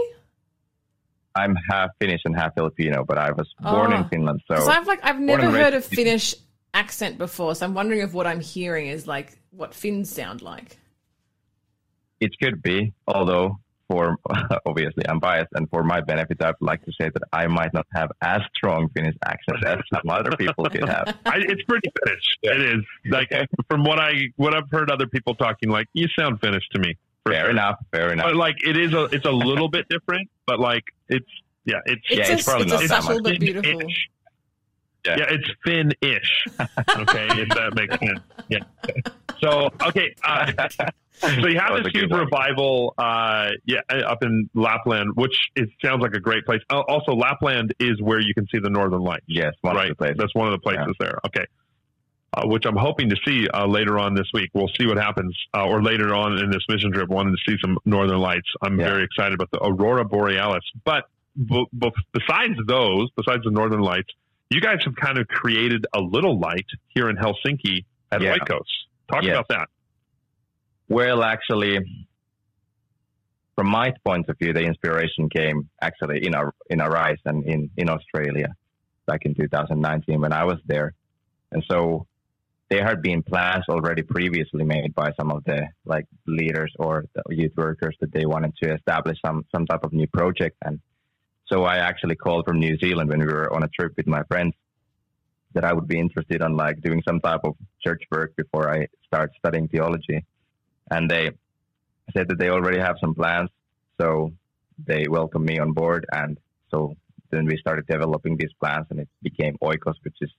I'm 1.35 1.57
half 1.71 1.91
Finnish 2.01 2.23
and 2.25 2.35
half 2.37 2.55
Filipino, 2.55 3.05
but 3.05 3.19
I 3.19 3.31
was 3.33 3.49
born 3.61 3.93
Oh. 3.93 3.97
in 3.97 4.09
Finland, 4.09 4.41
so 4.49 4.55
Because 4.55 4.69
I've 4.69 4.87
like 4.87 5.01
I've 5.05 5.21
never 5.21 5.51
heard 5.51 5.75
a 5.75 5.81
Finnish 5.81 6.35
accent 6.75 7.19
before, 7.19 7.55
so 7.55 7.67
I'm 7.67 7.75
wondering 7.75 8.01
if 8.01 8.13
what 8.13 8.27
I'm 8.27 8.41
hearing 8.41 8.87
is 8.89 9.07
like 9.07 9.39
what 9.51 9.75
Finns 9.75 10.11
sound 10.11 10.43
like. 10.43 10.79
it 12.21 12.33
could 12.43 12.61
be. 12.63 12.93
Although, 13.07 13.59
for 13.89 14.17
obviously 14.67 15.05
I'm 15.09 15.19
biased, 15.19 15.51
and 15.55 15.69
for 15.71 15.83
my 15.83 16.01
benefit, 16.01 16.43
I'd 16.43 16.55
like 16.61 16.85
to 16.85 16.93
say 17.01 17.11
that 17.11 17.23
I 17.33 17.47
might 17.47 17.73
not 17.75 17.87
have 17.95 18.11
as 18.23 18.43
strong 18.57 18.89
Finnish 18.95 19.17
accent 19.25 19.65
as 19.65 19.79
some 19.93 20.09
other 20.11 20.31
people 20.37 20.65
could 20.67 20.89
have. 20.89 21.17
I, 21.27 21.39
it's 21.39 21.63
pretty 21.65 21.91
Finnish. 22.05 22.25
It 22.43 22.61
is 22.79 22.85
like 23.11 23.31
from 23.71 23.85
what 23.85 23.99
I 23.99 24.33
what 24.37 24.55
I've 24.55 24.71
heard 24.71 24.91
other 24.91 25.07
people 25.07 25.35
talking. 25.35 25.71
Like 25.71 25.87
you 25.95 26.07
sound 26.19 26.41
Finnish 26.41 26.65
to 26.73 26.79
me. 26.79 26.97
Fair 27.27 27.43
sure. 27.43 27.51
enough. 27.51 27.77
Fair 27.93 28.13
enough. 28.13 28.27
But 28.27 28.37
like 28.37 28.57
it 28.65 28.77
is 28.77 28.93
a 28.93 29.05
it's 29.07 29.27
a 29.27 29.31
little 29.33 29.69
bit 29.69 29.87
different, 29.89 30.31
but 30.47 30.61
like 30.61 30.85
it's 31.09 31.27
yeah 31.65 31.77
it's 31.87 32.03
It's 32.11 32.19
Yeah, 32.29 32.33
a, 32.35 32.37
it's 32.37 32.45
probably 32.45 32.65
it's 32.67 32.73
not 32.73 32.85
a 32.85 32.89
that 32.89 33.03
subtle 33.03 33.23
much. 33.23 33.33
but 33.33 33.41
beautiful. 33.41 33.79
Fin-ish. 33.81 34.09
Yeah. 35.07 35.17
Yeah. 35.19 35.27
it's 35.31 35.49
Finn-ish. 35.65 36.45
Okay, 37.01 37.27
if 37.43 37.49
that 37.51 37.75
makes 37.75 37.99
sense. 37.99 38.21
Yeah. 38.49 38.59
So 39.41 39.71
okay, 39.89 40.15
uh, 40.25 40.53
so 41.13 41.47
you 41.49 41.59
have 41.59 41.83
this 41.83 41.93
huge 41.93 42.11
revival, 42.11 42.95
uh, 42.99 43.51
yeah, 43.67 43.81
up 44.07 44.23
in 44.23 44.49
Lapland, 44.55 45.13
which 45.15 45.37
it 45.57 45.69
sounds 45.85 46.01
like 46.03 46.15
a 46.15 46.21
great 46.21 46.45
place. 46.45 46.61
Uh, 46.71 46.81
Also, 46.89 47.13
Lapland 47.13 47.75
is 47.81 48.01
where 48.01 48.21
you 48.21 48.35
can 48.35 48.47
see 48.53 48.59
the 48.59 48.71
Northern 48.71 49.01
Lights. 49.03 49.25
yes, 49.29 49.53
right. 49.63 49.93
That's 49.99 50.35
one 50.35 50.49
of 50.49 50.53
the 50.53 50.59
places 50.63 50.95
there. 50.99 51.19
Okay. 51.27 51.45
Uh, 52.31 52.43
which 52.47 52.65
I'm 52.67 52.77
hoping 52.77 53.09
to 53.09 53.17
see 53.27 53.49
uh, 53.49 53.67
later 53.67 53.99
on 53.99 54.15
this 54.15 54.27
week. 54.35 54.51
We'll 54.53 54.71
see 54.79 54.87
what 54.87 54.99
happens, 54.99 55.35
uh, 55.55 55.67
or 55.67 55.83
later 55.83 56.15
on 56.15 56.37
in 56.37 56.51
this 56.51 56.61
mission 56.69 56.93
trip. 56.93 57.09
Wanting 57.09 57.35
to 57.35 57.51
see 57.51 57.57
some 57.63 57.79
northern 57.87 58.19
lights. 58.19 58.47
I'm 58.61 58.79
Yeah. 58.79 58.87
very 58.87 59.05
excited 59.05 59.33
about 59.33 59.51
the 59.51 59.65
aurora 59.65 60.05
borealis. 60.05 60.63
But 60.85 61.05
b- 61.37 61.65
b- 61.77 61.91
besides 62.13 62.55
those, 62.67 63.09
besides 63.17 63.45
the 63.45 63.51
northern 63.51 63.81
lights, 63.81 64.11
you 64.51 64.61
guys 64.61 64.81
have 64.85 64.95
kind 64.97 65.17
of 65.17 65.27
created 65.27 65.87
a 65.95 66.01
little 66.01 66.39
light 66.39 66.67
here 66.89 67.09
in 67.09 67.17
Helsinki 67.17 67.87
at 68.13 68.21
Yeah. 68.21 68.37
Oikos. 68.37 68.61
Talk 69.11 69.23
Yes. 69.23 69.33
about 69.35 69.49
that. 69.49 69.69
Well, 70.89 71.23
actually, 71.23 71.79
from 73.57 73.69
my 73.69 73.93
point 74.05 74.29
of 74.29 74.39
view, 74.39 74.53
the 74.53 74.63
inspiration 74.63 75.29
came 75.29 75.69
actually 75.81 76.27
in 76.27 76.35
our 76.35 76.55
in 76.71 76.81
Arise 76.81 77.19
and 77.25 77.45
in 77.45 77.71
in 77.77 77.89
Australia 77.89 78.55
back 79.07 79.25
in 79.25 79.35
2019 79.35 80.21
when 80.21 80.33
I 80.33 80.45
was 80.45 80.59
there, 80.67 80.95
and 81.53 81.65
so 81.71 82.07
there 82.71 82.85
had 82.85 83.01
been 83.03 83.23
plans 83.23 83.65
already 83.69 84.03
previously 84.03 84.63
made 84.65 84.95
by 84.95 85.13
some 85.19 85.31
of 85.31 85.43
the 85.45 85.69
like 85.87 86.07
leaders 86.27 86.73
or 86.79 87.05
the 87.15 87.23
youth 87.35 87.53
workers 87.57 87.97
that 88.01 88.13
they 88.13 88.27
wanted 88.27 88.55
to 88.63 88.75
establish 88.75 89.19
some 89.25 89.45
some 89.55 89.67
type 89.67 89.85
of 89.85 89.93
new 89.93 90.07
project, 90.07 90.57
and 90.65 90.81
so 91.47 91.65
I 91.65 91.79
actually 91.79 92.17
called 92.17 92.45
from 92.47 92.61
New 92.61 92.77
Zealand 92.79 93.09
when 93.11 93.21
we 93.21 93.27
were 93.27 93.53
on 93.53 93.63
a 93.63 93.69
trip 93.69 93.95
with 93.97 94.07
my 94.07 94.23
friends 94.25 94.55
that 95.55 95.65
I 95.65 95.73
would 95.73 95.89
be 95.89 95.99
interested 95.99 96.43
in 96.43 96.57
like 96.57 96.81
doing 96.83 97.03
some 97.07 97.21
type 97.21 97.41
of 97.45 97.55
church 97.83 98.03
work 98.11 98.37
before 98.37 98.71
I 98.73 98.89
start 99.07 99.33
studying 99.39 99.69
theology 99.69 100.25
and 100.91 101.11
they 101.11 101.31
said 102.15 102.29
that 102.29 102.39
they 102.39 102.49
already 102.51 102.79
have 102.79 102.97
some 103.01 103.15
plans. 103.15 103.51
So 104.01 104.33
they 104.87 105.07
welcomed 105.09 105.45
me 105.45 105.59
on 105.59 105.73
board, 105.73 106.07
and 106.13 106.39
so 106.71 106.95
then 107.31 107.47
we 107.47 107.57
started 107.59 107.87
developing 107.87 108.37
these 108.37 108.53
plans, 108.61 108.87
and 108.91 109.01
it 109.01 109.09
became 109.23 109.59
oikos, 109.61 109.95
which 110.03 110.17
is 110.21 110.31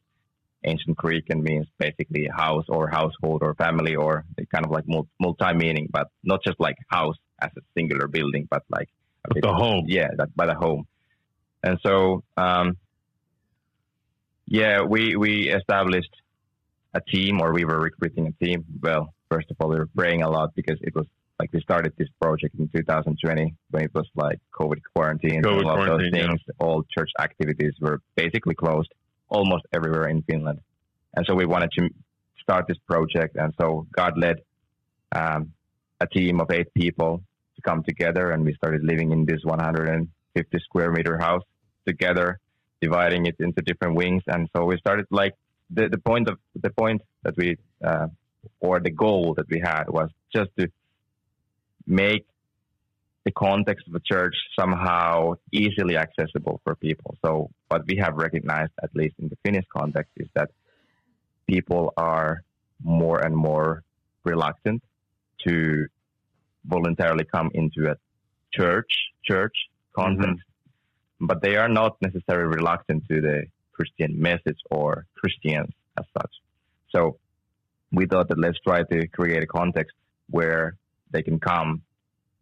ancient 0.63 0.97
Greek 0.97 1.29
and 1.29 1.43
means 1.43 1.67
basically 1.77 2.27
house 2.33 2.65
or 2.69 2.87
household 2.89 3.41
or 3.43 3.53
family 3.55 3.95
or 3.95 4.25
kind 4.53 4.65
of 4.65 4.71
like 4.71 4.85
multi 5.19 5.53
meaning, 5.53 5.87
but 5.91 6.07
not 6.23 6.41
just 6.43 6.59
like 6.59 6.77
house 6.87 7.15
as 7.41 7.51
a 7.57 7.61
singular 7.75 8.07
building, 8.07 8.47
but 8.49 8.63
like 8.69 8.89
a 9.25 9.33
bit- 9.33 9.43
The 9.43 9.53
home. 9.53 9.85
yeah, 9.87 10.09
that 10.17 10.35
by 10.35 10.45
the 10.47 10.55
home. 10.55 10.87
And 11.63 11.77
so, 11.83 12.23
um, 12.37 12.77
yeah, 14.49 14.81
we 14.81 15.15
we 15.15 15.49
established 15.49 16.13
a 16.95 17.01
team, 17.01 17.39
or 17.39 17.53
we 17.53 17.65
were 17.65 17.79
recruiting 17.79 18.27
a 18.27 18.43
team. 18.43 18.65
Well, 18.81 19.13
first 19.29 19.49
of 19.51 19.57
all, 19.59 19.69
we 19.69 19.75
were 19.75 19.89
praying 19.95 20.23
a 20.23 20.29
lot 20.29 20.55
because 20.55 20.79
it 20.81 20.95
was 20.95 21.05
like 21.39 21.53
we 21.53 21.61
started 21.61 21.93
this 21.97 22.09
project 22.19 22.55
in 22.57 22.67
2020 22.67 23.55
when 23.69 23.83
it 23.83 23.91
was 23.93 24.07
like 24.15 24.39
COVID 24.59 24.81
quarantine, 24.95 25.43
COVID 25.43 25.59
and 25.59 25.65
all 25.67 25.71
of 25.71 25.77
those 25.77 25.85
quarantine, 25.85 26.15
yeah. 26.15 26.27
things. 26.27 26.41
All 26.59 26.83
church 26.97 27.11
activities 27.19 27.73
were 27.79 28.01
basically 28.15 28.55
closed 28.55 28.91
almost 29.29 29.65
everywhere 29.71 30.07
in 30.07 30.23
Finland, 30.23 30.61
and 31.15 31.25
so 31.27 31.35
we 31.35 31.45
wanted 31.45 31.71
to 31.77 31.89
start 32.41 32.65
this 32.67 32.79
project. 32.87 33.35
And 33.35 33.53
so 33.61 33.85
God 33.91 34.17
led 34.17 34.37
um, 35.11 35.53
a 36.01 36.07
team 36.07 36.41
of 36.41 36.49
eight 36.49 36.73
people 36.73 37.21
to 37.55 37.61
come 37.61 37.83
together, 37.83 38.31
and 38.31 38.43
we 38.43 38.55
started 38.55 38.83
living 38.83 39.11
in 39.11 39.25
this 39.25 39.41
150 39.43 40.59
square 40.59 40.91
meter 40.91 41.19
house 41.19 41.43
together, 41.85 42.39
dividing 42.81 43.25
it 43.25 43.35
into 43.39 43.61
different 43.61 43.95
wings. 43.95 44.23
And 44.27 44.49
so 44.55 44.65
we 44.65 44.77
started 44.77 45.05
like 45.11 45.35
the, 45.69 45.89
the 45.89 45.97
point 45.97 46.27
of 46.29 46.37
the 46.55 46.69
point 46.69 47.01
that 47.23 47.35
we 47.37 47.57
uh, 47.83 48.07
or 48.59 48.79
the 48.79 48.89
goal 48.89 49.33
that 49.35 49.49
we 49.49 49.59
had 49.59 49.85
was 49.89 50.09
just 50.33 50.49
to 50.57 50.69
make 51.85 52.25
the 53.25 53.31
context 53.31 53.85
of 53.87 53.93
the 53.93 53.99
church 53.99 54.35
somehow 54.57 55.33
easily 55.51 55.97
accessible 55.97 56.61
for 56.63 56.75
people. 56.75 57.17
So 57.23 57.49
what 57.67 57.85
we 57.85 57.97
have 57.97 58.15
recognized, 58.15 58.71
at 58.81 58.95
least 58.95 59.15
in 59.19 59.27
the 59.27 59.37
Finnish 59.43 59.65
context, 59.75 60.11
is 60.17 60.27
that 60.35 60.51
people 61.47 61.93
are 61.97 62.43
more 62.81 63.19
and 63.19 63.35
more 63.35 63.83
reluctant 64.23 64.81
to 65.45 65.87
voluntarily 66.65 67.25
come 67.25 67.49
into 67.53 67.91
a 67.91 67.95
church 68.53 68.91
church 69.23 69.53
context, 69.95 70.43
but 71.19 71.41
they 71.41 71.55
are 71.55 71.69
not 71.69 71.97
necessarily 72.01 72.55
reluctant 72.55 73.03
to 73.09 73.21
the 73.21 73.45
Christian 73.73 74.21
message 74.21 74.59
or 74.69 75.05
Christians 75.15 75.73
as 75.97 76.05
such. 76.17 76.31
So 76.93 77.17
we 77.91 78.05
thought 78.05 78.29
that 78.29 78.39
let's 78.39 78.59
try 78.59 78.83
to 78.83 79.07
create 79.07 79.43
a 79.43 79.47
context 79.47 79.95
where 80.29 80.75
they 81.11 81.23
can 81.23 81.39
come 81.39 81.81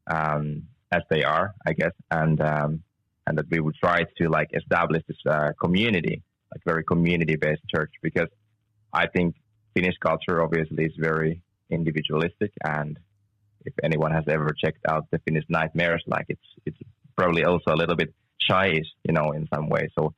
um, 0.08 0.64
as 0.92 1.02
they 1.10 1.24
are, 1.24 1.54
I 1.66 1.74
guess, 1.74 1.94
and 2.12 2.40
um, 2.42 2.84
and 3.26 3.38
that 3.38 3.46
we 3.50 3.60
would 3.60 3.76
try 3.76 4.06
to 4.20 4.30
like 4.30 4.50
establish 4.54 5.04
this 5.08 5.18
uh, 5.30 5.52
community 5.62 6.24
like 6.54 6.62
very 6.66 6.84
community 6.84 7.36
based 7.36 7.62
church 7.74 7.92
because 8.02 8.30
I 8.94 9.08
think 9.08 9.36
Finnish 9.74 9.96
culture 10.00 10.42
obviously 10.42 10.86
is 10.86 10.94
very 10.98 11.42
individualistic 11.70 12.54
and 12.64 12.98
if 13.66 13.74
anyone 13.84 14.12
has 14.12 14.24
ever 14.30 14.56
checked 14.58 14.86
out 14.88 15.06
the 15.12 15.20
Finnish 15.20 15.44
nightmares, 15.50 16.02
like 16.08 16.26
it's 16.30 16.50
it's 16.66 16.78
probably 17.18 17.44
also 17.44 17.74
a 17.74 17.76
little 17.76 17.96
bit 17.96 18.14
shy, 18.40 18.82
you 19.04 19.14
know, 19.14 19.32
in 19.32 19.48
some 19.54 19.70
way. 19.70 19.90
So 19.98 20.14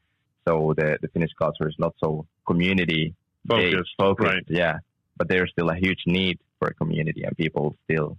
so 0.47 0.73
the, 0.75 0.97
the 1.01 1.07
Finnish 1.09 1.31
culture 1.37 1.67
is 1.67 1.75
not 1.77 1.93
so 2.03 2.25
community 2.47 3.13
focused, 3.47 3.91
focused, 3.97 4.27
right? 4.27 4.43
yeah. 4.47 4.77
But 5.17 5.27
there's 5.27 5.51
still 5.51 5.69
a 5.69 5.75
huge 5.75 6.03
need 6.05 6.39
for 6.57 6.69
a 6.69 6.73
community, 6.73 7.23
and 7.23 7.35
people 7.35 7.75
still 7.85 8.17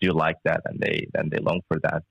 do 0.00 0.12
like 0.12 0.36
that, 0.44 0.62
and 0.64 0.80
they 0.80 1.08
and 1.14 1.30
they 1.30 1.38
long 1.38 1.60
for 1.68 1.78
that. 1.80 2.02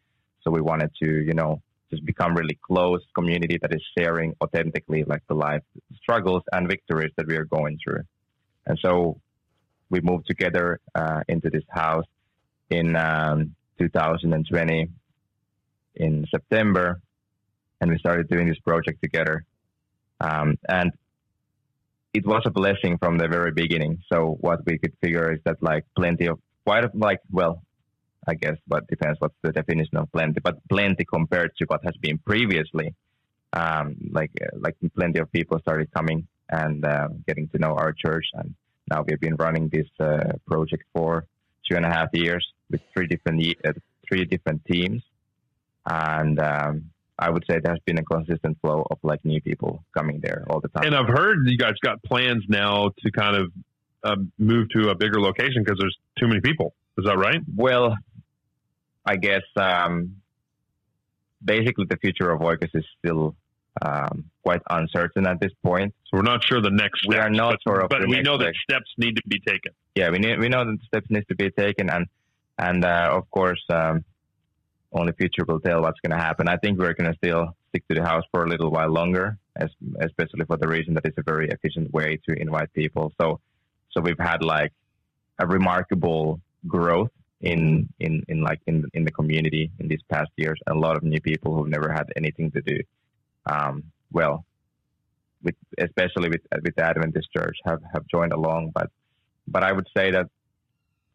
So 0.44 0.52
we 0.52 0.62
wanted 0.62 0.92
to, 1.02 1.10
you 1.10 1.34
know, 1.34 1.62
just 1.90 2.06
become 2.06 2.36
really 2.36 2.58
close 2.62 3.02
community 3.14 3.58
that 3.62 3.74
is 3.74 3.82
sharing 3.98 4.36
authentically 4.44 5.04
like 5.04 5.24
the 5.28 5.36
life 5.36 5.64
struggles 6.02 6.44
and 6.52 6.68
victories 6.68 7.12
that 7.18 7.28
we 7.28 7.36
are 7.38 7.46
going 7.46 7.80
through. 7.84 8.04
And 8.68 8.78
so 8.84 9.20
we 9.90 10.02
moved 10.02 10.28
together 10.28 10.80
uh, 10.94 11.22
into 11.28 11.50
this 11.50 11.64
house 11.70 12.06
in 12.70 12.96
um, 12.96 13.56
2020 13.80 14.90
in 15.96 16.26
September, 16.30 17.02
and 17.86 17.92
we 17.92 18.00
started 18.00 18.28
doing 18.28 18.48
this 18.48 18.58
project 18.58 19.00
together. 19.04 19.46
Um, 20.20 20.58
and 20.68 20.92
it 22.16 22.26
was 22.26 22.42
a 22.46 22.50
blessing 22.50 22.98
from 22.98 23.20
the 23.20 23.28
very 23.28 23.52
beginning. 23.52 24.02
So 24.12 24.38
what 24.40 24.66
we 24.66 24.80
could 24.80 24.94
figure 25.04 25.32
is 25.32 25.40
that 25.46 25.62
like 25.62 25.86
plenty 25.96 26.26
of 26.26 26.40
quite 26.66 26.84
of 26.84 26.96
like 26.96 27.22
well, 27.32 27.62
I 28.28 28.34
guess, 28.34 28.58
but 28.68 28.88
depends 28.88 29.20
what's 29.20 29.36
the 29.44 29.52
definition 29.52 29.98
of 29.98 30.12
plenty, 30.12 30.40
but 30.40 30.68
plenty 30.68 31.06
compared 31.06 31.52
to 31.58 31.66
what 31.66 31.82
has 31.84 31.96
been 31.98 32.18
previously. 32.18 32.96
Um, 33.54 33.98
like 34.12 34.32
uh, 34.42 34.58
like 34.66 34.78
plenty 34.96 35.20
of 35.20 35.32
people 35.32 35.60
started 35.60 35.88
coming 35.94 36.28
and 36.50 36.84
uh, 36.84 37.10
getting 37.28 37.48
to 37.50 37.60
know 37.60 37.74
our 37.76 37.94
church, 37.94 38.26
and 38.34 38.56
now 38.90 39.06
we've 39.08 39.20
been 39.20 39.36
running 39.36 39.70
this 39.70 39.90
uh, 40.00 40.34
project 40.48 40.86
for 40.92 41.26
two 41.68 41.76
and 41.78 41.86
a 41.86 41.92
half 41.98 42.10
years 42.14 42.46
with 42.72 42.82
three 42.94 43.06
different 43.06 43.38
uh, 43.64 43.74
three 44.08 44.26
different 44.26 44.66
teams, 44.66 45.04
and 45.86 46.40
um, 46.40 46.90
I 47.18 47.30
would 47.30 47.46
say 47.50 47.60
there's 47.64 47.80
been 47.86 47.98
a 47.98 48.04
consistent 48.04 48.60
flow 48.62 48.86
of 48.90 48.98
like 49.04 49.24
new 49.24 49.42
people 49.42 49.84
coming 49.98 50.20
there 50.22 50.46
all 50.50 50.60
the 50.60 50.68
time. 50.68 50.86
And 50.86 50.96
I've 50.96 51.08
heard 51.08 51.40
you 51.46 51.58
guys 51.58 51.74
got 51.82 52.04
plans 52.04 52.44
now 52.50 52.92
to 53.00 53.12
kind 53.12 53.38
of 53.38 53.52
uh, 54.04 54.16
move 54.38 54.70
to 54.72 54.90
a 54.90 54.96
bigger 54.96 55.20
location 55.20 55.64
because 55.64 55.80
there's 55.80 55.98
too 56.20 56.28
many 56.28 56.42
people. 56.42 56.74
Is 56.98 57.06
that 57.06 57.18
right? 57.18 57.42
Well, 57.56 57.96
I 59.06 59.16
guess 59.16 59.44
um, 59.56 60.18
basically 61.44 61.86
the 61.90 61.98
future 61.98 62.32
of 62.32 62.42
Oikos 62.42 62.70
is 62.74 62.86
still 63.00 63.36
um, 63.82 64.26
quite 64.44 64.62
uncertain 64.70 65.28
at 65.28 65.40
this 65.40 65.52
point. 65.64 65.94
So 66.06 66.18
we're 66.18 66.24
not 66.24 66.44
sure 66.46 66.62
the 66.62 66.70
next. 66.70 67.06
We 67.08 67.16
steps, 67.16 67.28
are 67.28 67.30
not 67.30 67.58
but, 67.66 67.72
sure 67.72 67.82
of 67.82 67.90
but 67.90 68.08
we 68.08 68.22
know 68.22 68.38
that 68.38 68.54
steps 68.70 68.90
need 68.98 69.16
to 69.18 69.22
be 69.28 69.40
taken. 69.40 69.74
Yeah, 69.96 70.10
we 70.10 70.20
need, 70.20 70.40
we 70.40 70.50
know 70.50 70.66
that 70.66 70.78
steps 70.88 71.08
need 71.10 71.28
to 71.30 71.36
be 71.36 71.50
taken, 71.52 71.90
and 71.90 72.08
and 72.58 72.86
uh, 72.86 73.10
of 73.12 73.30
course, 73.30 73.64
um, 73.70 74.04
only 74.94 75.14
future 75.14 75.44
will 75.48 75.60
tell 75.60 75.82
what's 75.82 76.00
going 76.00 76.18
to 76.18 76.24
happen. 76.24 76.48
I 76.48 76.58
think 76.58 76.80
we're 76.80 76.94
going 76.94 77.12
to 77.12 77.18
still 77.18 77.56
stick 77.70 77.88
to 77.90 77.96
the 77.96 78.04
house 78.04 78.24
for 78.32 78.46
a 78.46 78.48
little 78.48 78.72
while 78.72 78.90
longer, 78.90 79.38
as, 79.56 79.70
especially 80.00 80.46
for 80.46 80.58
the 80.58 80.68
reason 80.68 80.94
that 80.96 81.06
it's 81.06 81.18
a 81.18 81.24
very 81.24 81.50
efficient 81.50 81.94
way 81.94 82.20
to 82.28 82.34
invite 82.34 82.72
people. 82.74 83.12
So 83.20 83.40
so 83.92 84.02
we've 84.02 84.20
had 84.20 84.44
like 84.44 84.74
a 85.40 85.48
remarkable 85.48 86.42
growth 86.68 87.12
in 87.42 87.88
in 88.00 88.24
in 88.28 88.42
like 88.42 88.62
in 88.68 88.86
in 88.94 89.06
the 89.06 89.12
community 89.12 89.72
in 89.80 89.88
these 89.88 90.02
past 90.10 90.32
years. 90.38 90.60
A 90.68 90.74
lot 90.74 90.98
of 90.98 91.04
new 91.04 91.22
people 91.22 91.56
who've 91.56 91.68
never 91.68 91.92
had 91.92 92.12
anything 92.16 92.52
to 92.52 92.62
do. 92.62 92.80
Um, 93.46 93.84
well, 94.12 94.46
with 95.44 95.56
especially 95.78 96.30
with 96.30 96.42
with 96.64 96.76
the 96.76 96.84
Adventist 96.84 97.30
Church 97.36 97.58
have 97.66 97.82
have 97.94 98.06
joined 98.08 98.34
along, 98.34 98.72
but 98.74 98.90
but 99.48 99.64
I 99.64 99.72
would 99.72 99.88
say 99.96 100.12
that 100.12 100.28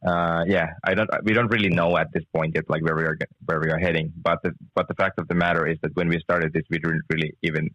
uh, 0.07 0.45
yeah, 0.47 0.69
I 0.85 0.95
don't 0.95 1.11
we 1.25 1.33
don't 1.35 1.49
really 1.49 1.69
know 1.69 1.97
at 1.99 2.13
this 2.13 2.25
point 2.35 2.55
yet 2.55 2.65
like 2.69 2.83
where 2.83 2.97
we 2.97 3.05
are 3.05 3.17
where 3.45 3.61
we 3.61 3.71
are 3.71 3.79
heading. 3.79 4.13
But 4.17 4.39
the 4.43 4.53
but 4.75 4.89
the 4.89 4.95
fact 4.95 5.19
of 5.19 5.29
the 5.29 5.35
matter 5.35 5.67
is 5.67 5.79
that 5.83 5.95
when 5.95 6.09
we 6.09 6.19
started 6.21 6.53
this, 6.53 6.63
we 6.71 6.79
didn't 6.79 7.03
really 7.13 7.35
even 7.43 7.69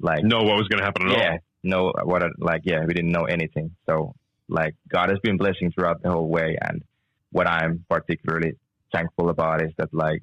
like 0.00 0.24
Know 0.24 0.42
what 0.42 0.56
was 0.56 0.68
going 0.68 0.78
to 0.80 0.84
happen 0.84 1.08
at 1.10 1.18
yeah 1.18 1.30
all. 1.32 1.38
know 1.62 1.92
what 2.04 2.22
like 2.38 2.62
yeah 2.64 2.84
we 2.84 2.94
didn't 2.94 3.12
know 3.12 3.24
anything. 3.24 3.74
So 3.88 4.14
like 4.48 4.74
God 4.88 5.10
has 5.10 5.18
been 5.20 5.36
blessing 5.36 5.70
throughout 5.72 6.02
the 6.02 6.10
whole 6.10 6.28
way, 6.28 6.56
and 6.60 6.82
what 7.30 7.46
I'm 7.46 7.84
particularly 7.88 8.54
thankful 8.92 9.28
about 9.30 9.62
is 9.62 9.70
that 9.78 9.92
like 9.94 10.22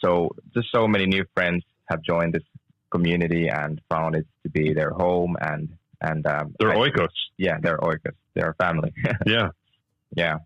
so 0.00 0.30
just 0.54 0.68
so 0.74 0.86
many 0.88 1.06
new 1.06 1.24
friends 1.34 1.64
have 1.88 2.02
joined 2.02 2.32
this 2.34 2.42
community 2.90 3.48
and 3.48 3.80
found 3.88 4.14
it 4.16 4.26
to 4.42 4.48
be 4.50 4.72
their 4.72 4.90
home 4.90 5.36
and 5.40 5.68
and 6.00 6.26
um, 6.26 6.54
They're 6.58 6.72
I- 6.72 6.76
oikos. 6.76 7.08
yeah 7.38 7.58
they're 7.62 7.78
oikos 7.78 8.14
they're 8.34 8.54
family 8.58 8.92
Yeah. 9.26 9.50
Yeah 10.16 10.38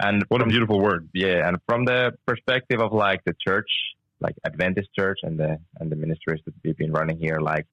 and 0.00 0.24
What 0.28 0.40
a 0.42 0.46
beautiful 0.46 0.78
word. 0.80 1.02
yeah 1.12 1.46
and 1.46 1.58
from 1.68 1.84
the 1.84 2.00
perspective 2.26 2.80
of 2.80 2.92
like 2.92 3.20
the 3.24 3.34
church 3.46 3.70
like 4.20 4.36
adventist 4.46 4.88
church 4.98 5.18
and 5.22 5.38
the 5.42 5.58
and 5.78 5.86
the 5.92 5.96
ministries 6.04 6.40
that 6.46 6.54
we've 6.64 6.76
been 6.84 6.92
running 6.92 7.18
here 7.18 7.38
like 7.52 7.66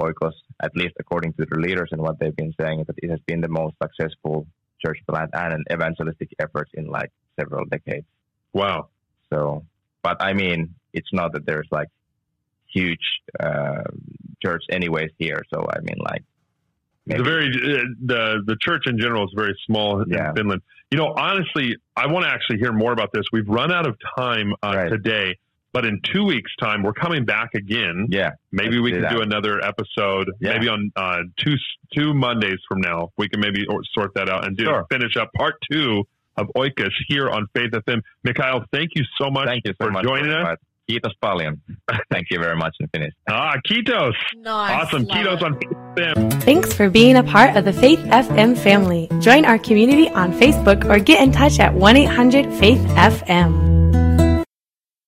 oikos 0.00 0.32
at 0.66 0.72
least 0.80 0.94
according 0.98 1.32
to 1.34 1.42
the 1.50 1.58
leaders 1.58 1.90
and 1.92 2.00
what 2.00 2.18
they've 2.18 2.36
been 2.44 2.54
saying 2.60 2.78
that 2.86 2.96
it 3.04 3.10
has 3.10 3.20
been 3.26 3.40
the 3.42 3.48
most 3.60 3.74
successful 3.82 4.46
church 4.82 4.98
plant 5.08 5.30
and 5.34 5.52
an 5.58 5.64
evangelistic 5.70 6.30
effort 6.44 6.68
in 6.74 6.86
like 6.98 7.10
several 7.38 7.64
decades 7.66 8.06
Wow. 8.52 8.88
so 9.30 9.64
but 10.02 10.16
i 10.28 10.32
mean 10.32 10.74
it's 10.92 11.12
not 11.12 11.32
that 11.34 11.44
there's 11.46 11.68
like 11.70 11.88
huge 12.76 13.06
uh, 13.38 13.82
church 14.44 14.62
anyways 14.70 15.10
here 15.18 15.42
so 15.52 15.58
i 15.76 15.80
mean 15.80 15.98
like 16.10 16.24
The 17.18 17.22
very 17.24 17.46
uh, 17.48 17.82
the 18.04 18.42
the 18.46 18.56
church 18.60 18.84
in 18.86 18.98
general 18.98 19.24
is 19.24 19.32
very 19.36 19.56
small 19.66 20.02
in 20.02 20.10
Finland. 20.36 20.62
You 20.90 20.98
know, 20.98 21.14
honestly, 21.16 21.76
I 21.96 22.06
want 22.08 22.24
to 22.24 22.30
actually 22.30 22.58
hear 22.58 22.72
more 22.72 22.92
about 22.92 23.12
this. 23.12 23.24
We've 23.32 23.48
run 23.48 23.70
out 23.72 23.86
of 23.86 23.96
time 24.18 24.52
uh, 24.62 24.72
Right. 24.74 24.88
today, 24.88 25.38
but 25.72 25.84
in 25.84 26.00
two 26.02 26.24
weeks' 26.24 26.50
time, 26.60 26.82
we're 26.82 26.92
coming 26.92 27.24
back 27.24 27.54
again. 27.54 28.08
yeah 28.10 28.30
Maybe 28.50 28.80
we 28.80 28.90
do 28.90 28.96
can 28.96 29.02
that. 29.02 29.12
do 29.12 29.20
another 29.22 29.64
episode. 29.64 30.30
Yeah. 30.40 30.54
Maybe 30.54 30.68
on 30.68 30.90
uh, 30.96 31.18
two 31.36 31.54
two 31.94 32.12
Mondays 32.14 32.58
from 32.68 32.80
now, 32.80 33.10
we 33.16 33.28
can 33.28 33.40
maybe 33.40 33.64
sort 33.92 34.14
that 34.14 34.28
out 34.28 34.44
and 34.46 34.56
do 34.56 34.64
Sure. 34.64 34.84
finish 34.90 35.16
up 35.16 35.30
part 35.36 35.54
two 35.70 36.04
of 36.36 36.48
Oikos 36.56 36.90
here 37.08 37.28
on 37.28 37.46
Faith 37.54 37.70
FM. 37.72 38.00
Mikhail, 38.24 38.64
thank 38.72 38.90
you 38.94 39.04
so 39.20 39.30
much 39.30 39.46
thank 39.46 39.64
you 39.66 39.74
so 39.80 39.86
for 39.86 39.90
much 39.92 40.04
joining 40.04 40.30
us. 40.32 40.58
But 40.90 41.02
kiitos 41.02 41.14
paljon 41.22 41.60
thank 42.10 42.26
you 42.30 42.38
very 42.40 42.56
much 42.56 42.74
in 42.80 42.88
finnish 42.88 43.12
Ah, 43.28 43.54
Kitos. 43.68 44.14
Nice. 44.36 44.86
Awesome. 44.86 45.04
love 45.04 45.16
Kitos 45.16 45.36
it. 45.36 45.42
on 45.44 45.54
Faith 45.58 45.76
FM. 45.96 46.42
Thanks 46.42 46.72
for 46.72 46.90
being 46.90 47.16
a 47.16 47.22
part 47.22 47.56
of 47.56 47.64
the 47.64 47.72
Faith 47.72 48.00
FM 48.10 48.56
family. 48.56 49.08
Join 49.20 49.44
our 49.44 49.58
community 49.58 50.08
on 50.10 50.32
Facebook 50.32 50.84
or 50.90 50.98
get 50.98 51.22
in 51.22 51.30
touch 51.32 51.60
at 51.60 51.74
1 51.74 51.96
800 51.96 52.52
Faith 52.54 52.80
FM. 52.96 53.79